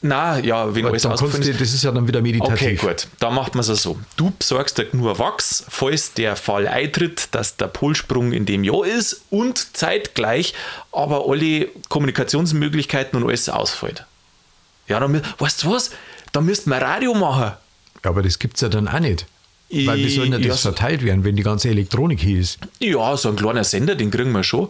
Na, 0.00 0.38
ja, 0.38 0.72
wenn 0.74 0.86
alles 0.86 1.04
ausgefallen 1.06 1.42
du, 1.42 1.50
ist. 1.50 1.60
das 1.60 1.74
ist 1.74 1.82
ja 1.82 1.90
dann 1.90 2.06
wieder 2.06 2.22
meditativ. 2.22 2.54
Okay, 2.54 2.74
gut. 2.76 3.08
Dann 3.18 3.34
macht 3.34 3.56
man 3.56 3.68
es 3.68 3.82
so. 3.82 3.98
Du 4.16 4.30
besorgst 4.30 4.78
dir 4.78 4.86
nur 4.92 5.18
Wachs, 5.18 5.64
falls 5.68 6.12
der 6.12 6.36
Fall 6.36 6.68
eintritt, 6.68 7.28
dass 7.32 7.56
der 7.56 7.66
Polsprung 7.66 8.32
in 8.32 8.46
dem 8.46 8.62
Jahr 8.62 8.86
ist 8.86 9.22
und 9.30 9.76
zeitgleich 9.76 10.54
aber 10.92 11.28
alle 11.28 11.68
Kommunikationsmöglichkeiten 11.88 13.20
und 13.20 13.28
alles 13.28 13.48
ausfällt. 13.48 14.04
Ja, 14.86 15.00
dann, 15.00 15.20
weißt 15.38 15.64
du 15.64 15.72
was? 15.72 15.90
Da 16.30 16.40
müssten 16.40 16.70
wir 16.70 16.80
Radio 16.80 17.14
machen. 17.14 17.52
Ja, 18.04 18.10
aber 18.10 18.22
das 18.22 18.38
gibt 18.38 18.54
es 18.54 18.60
ja 18.60 18.68
dann 18.68 18.86
auch 18.86 19.00
nicht. 19.00 19.26
Weil 19.70 19.98
wie 19.98 20.08
soll 20.14 20.30
denn 20.30 20.40
Ja, 20.40 20.48
das 20.48 20.62
verteilt 20.62 21.04
werden, 21.04 21.24
wenn 21.24 21.36
die 21.36 21.42
ganze 21.42 21.68
Elektronik 21.68 22.20
hier 22.20 22.40
ist? 22.40 22.58
Ja, 22.78 23.16
so 23.16 23.28
ein 23.30 23.36
kleiner 23.36 23.64
Sender, 23.64 23.96
den 23.96 24.10
kriegen 24.10 24.32
wir 24.32 24.44
schon. 24.44 24.68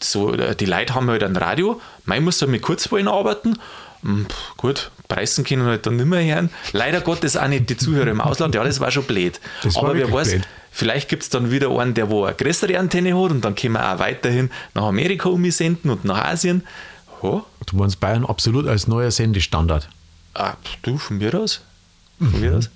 So, 0.00 0.32
äh, 0.34 0.56
die 0.56 0.64
Leute 0.64 0.94
haben 0.94 1.08
halt 1.08 1.22
ein 1.22 1.36
Radio. 1.36 1.80
Mein 2.04 2.24
muss 2.24 2.40
halt 2.40 2.50
mit 2.50 2.62
Kurzwellen 2.62 3.06
arbeiten. 3.06 3.58
Hm, 4.04 4.26
pf, 4.28 4.56
Gut, 4.56 4.90
preisen 5.08 5.44
können 5.44 5.64
halt 5.64 5.86
dann 5.86 5.96
nicht 5.96 6.06
mehr 6.06 6.22
hören. 6.24 6.50
Leider 6.72 7.00
Gottes 7.00 7.36
auch 7.36 7.48
nicht 7.48 7.68
die 7.70 7.76
Zuhörer 7.76 8.08
im 8.10 8.20
Ausland. 8.20 8.54
Ja, 8.54 8.62
das 8.62 8.78
war 8.80 8.90
schon 8.90 9.04
blöd. 9.04 9.40
Das 9.62 9.76
Aber 9.76 9.94
wer 9.94 10.12
weiß, 10.12 10.30
blöd. 10.30 10.48
vielleicht 10.70 11.08
gibt 11.08 11.22
es 11.24 11.30
dann 11.30 11.50
wieder 11.50 11.70
einen, 11.70 11.94
der 11.94 12.10
wo 12.10 12.24
eine 12.24 12.34
größere 12.36 12.78
Antenne 12.78 13.14
hat 13.20 13.30
und 13.30 13.42
dann 13.44 13.54
können 13.54 13.74
wir 13.74 13.94
auch 13.94 13.98
weiterhin 13.98 14.50
nach 14.74 14.84
Amerika 14.84 15.28
umsenden 15.28 15.90
und 15.90 16.04
nach 16.04 16.24
Asien. 16.24 16.66
Ja, 17.22 17.42
Du 17.66 17.76
meinst 17.76 17.98
Bayern 17.98 18.26
absolut 18.26 18.68
als 18.68 18.86
neuer 18.86 19.10
Sendestandard. 19.10 19.88
Ah, 20.34 20.54
du, 20.82 20.98
von 20.98 21.16
mir 21.16 21.34
aus. 21.34 21.62
Von 22.18 22.40
mir 22.40 22.56
aus. 22.56 22.68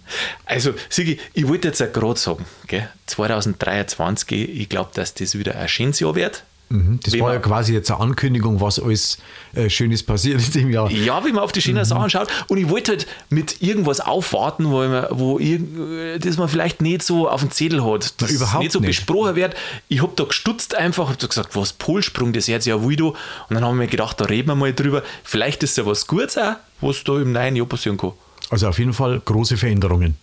Also, 0.46 0.72
Sigi, 0.88 1.18
ich 1.34 1.46
wollte 1.46 1.68
jetzt 1.68 1.80
ja 1.80 1.86
gerade 1.86 2.18
sagen, 2.18 2.46
gell, 2.66 2.88
2023, 3.06 4.48
ich 4.60 4.68
glaube, 4.68 4.90
dass 4.94 5.14
das 5.14 5.38
wieder 5.38 5.56
ein 5.56 5.68
schönes 5.68 6.00
Jahr 6.00 6.14
wird. 6.14 6.44
Mhm, 6.70 7.00
Das 7.02 7.14
Wie 7.14 7.20
war 7.20 7.32
ja 7.32 7.38
quasi 7.38 7.72
jetzt 7.72 7.90
eine 7.90 8.00
Ankündigung, 8.00 8.60
was 8.60 8.78
alles 8.78 9.18
äh, 9.54 9.70
Schönes 9.70 10.02
passiert 10.02 10.44
in 10.46 10.52
dem 10.52 10.70
Jahr. 10.70 10.90
Ja, 10.90 11.24
wie 11.24 11.32
man 11.32 11.42
auf 11.42 11.52
die 11.52 11.60
Mhm. 11.60 11.62
schönen 11.62 11.84
Sachen 11.86 12.10
schaut. 12.10 12.28
Und 12.48 12.58
ich 12.58 12.68
wollte 12.68 12.92
halt 12.92 13.06
mit 13.30 13.62
irgendwas 13.62 14.00
aufwarten, 14.00 14.66
wo, 14.70 14.78
man, 14.86 15.06
wo 15.10 15.38
das 16.18 16.36
man 16.36 16.48
vielleicht 16.48 16.82
nicht 16.82 17.02
so 17.02 17.28
auf 17.28 17.40
dem 17.40 17.50
Zettel 17.50 17.84
hat, 17.84 18.20
das 18.20 18.30
überhaupt 18.32 18.62
nicht 18.64 18.72
so 18.72 18.80
nicht. 18.80 18.88
besprochen 18.88 19.34
wird. 19.36 19.54
Ich 19.88 20.02
habe 20.02 20.12
da 20.16 20.24
gestutzt 20.24 20.74
einfach, 20.74 21.08
habe 21.08 21.16
da 21.18 21.26
gesagt, 21.26 21.56
was 21.56 21.72
Polsprung, 21.72 22.32
das 22.32 22.48
hört 22.48 22.62
sich 22.62 22.70
ja 22.70 22.86
wieder. 22.88 23.06
Und 23.06 23.14
dann 23.50 23.64
haben 23.64 23.80
wir 23.80 23.86
gedacht, 23.86 24.20
da 24.20 24.26
reden 24.26 24.48
wir 24.48 24.54
mal 24.54 24.72
drüber. 24.74 25.02
Vielleicht 25.24 25.62
ist 25.62 25.76
ja 25.78 25.86
was 25.86 26.06
Gutes 26.06 26.36
auch, 26.36 26.56
was 26.80 27.02
da 27.04 27.14
im 27.20 27.32
neuen 27.32 27.56
Jahr 27.56 27.66
passieren 27.66 27.96
kann. 27.96 28.12
Also 28.50 28.68
auf 28.68 28.78
jeden 28.78 28.92
Fall 28.92 29.20
große 29.24 29.56
Veränderungen. 29.56 30.16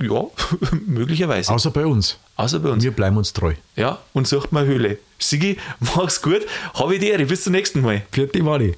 Ja, 0.00 0.24
möglicherweise. 0.86 1.52
Außer 1.52 1.70
bei 1.70 1.84
uns. 1.84 2.18
Außer 2.36 2.60
bei 2.60 2.70
uns. 2.70 2.84
Wir 2.84 2.92
bleiben 2.92 3.16
uns 3.16 3.32
treu. 3.32 3.54
Ja, 3.74 3.98
und 4.12 4.28
sucht 4.28 4.52
mal 4.52 4.64
Höhle. 4.64 4.98
Sigi, 5.18 5.58
mach's 5.80 6.22
gut. 6.22 6.46
Habe 6.74 6.98
die 6.98 7.08
Ehre. 7.08 7.26
Bis 7.26 7.44
zum 7.44 7.52
nächsten 7.52 7.80
Mal. 7.80 8.02
Vierte 8.12 8.44
Wadi. 8.44 8.76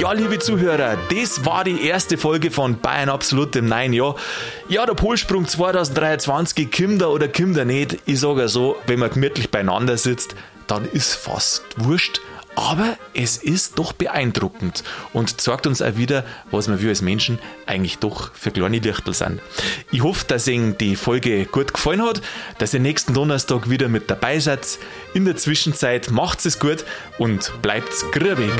Ja, 0.00 0.12
liebe 0.12 0.38
Zuhörer, 0.38 0.96
das 1.10 1.44
war 1.44 1.64
die 1.64 1.84
erste 1.84 2.16
Folge 2.16 2.50
von 2.50 2.80
Bayern 2.80 3.08
Absolut 3.08 3.54
im 3.56 3.66
neuen 3.66 3.92
Jahr. 3.92 4.16
Ja, 4.68 4.86
der 4.86 4.94
Polsprung 4.94 5.46
2023, 5.46 6.70
kommt 6.72 7.02
er 7.02 7.10
oder 7.10 7.28
kommt 7.28 7.56
er 7.56 7.64
nicht. 7.64 7.98
Ich 8.06 8.20
sage 8.20 8.48
so, 8.48 8.76
wenn 8.86 9.00
man 9.00 9.10
gemütlich 9.10 9.50
beieinander 9.50 9.98
sitzt, 9.98 10.34
dann 10.66 10.84
ist 10.90 11.14
fast 11.14 11.64
wurscht. 11.76 12.20
Aber 12.60 12.98
es 13.14 13.38
ist 13.38 13.78
doch 13.78 13.94
beeindruckend 13.94 14.84
und 15.14 15.40
zeigt 15.40 15.66
uns 15.66 15.80
auch 15.80 15.96
wieder, 15.96 16.24
was 16.50 16.68
wir 16.68 16.90
als 16.90 17.00
Menschen 17.00 17.38
eigentlich 17.64 17.98
doch 17.98 18.34
für 18.34 18.50
kleine 18.50 18.80
Lichtel 18.80 19.14
sind. 19.14 19.40
Ich 19.90 20.02
hoffe, 20.02 20.26
dass 20.26 20.46
Ihnen 20.46 20.76
die 20.76 20.94
Folge 20.94 21.46
gut 21.46 21.72
gefallen 21.72 22.02
hat, 22.02 22.20
dass 22.58 22.74
ihr 22.74 22.80
nächsten 22.80 23.14
Donnerstag 23.14 23.70
wieder 23.70 23.88
mit 23.88 24.10
dabei 24.10 24.40
seid. 24.40 24.78
In 25.14 25.24
der 25.24 25.36
Zwischenzeit 25.36 26.10
macht's 26.10 26.44
es 26.44 26.58
gut 26.58 26.84
und 27.18 27.50
bleibt's 27.62 28.04
grübig. 28.10 28.52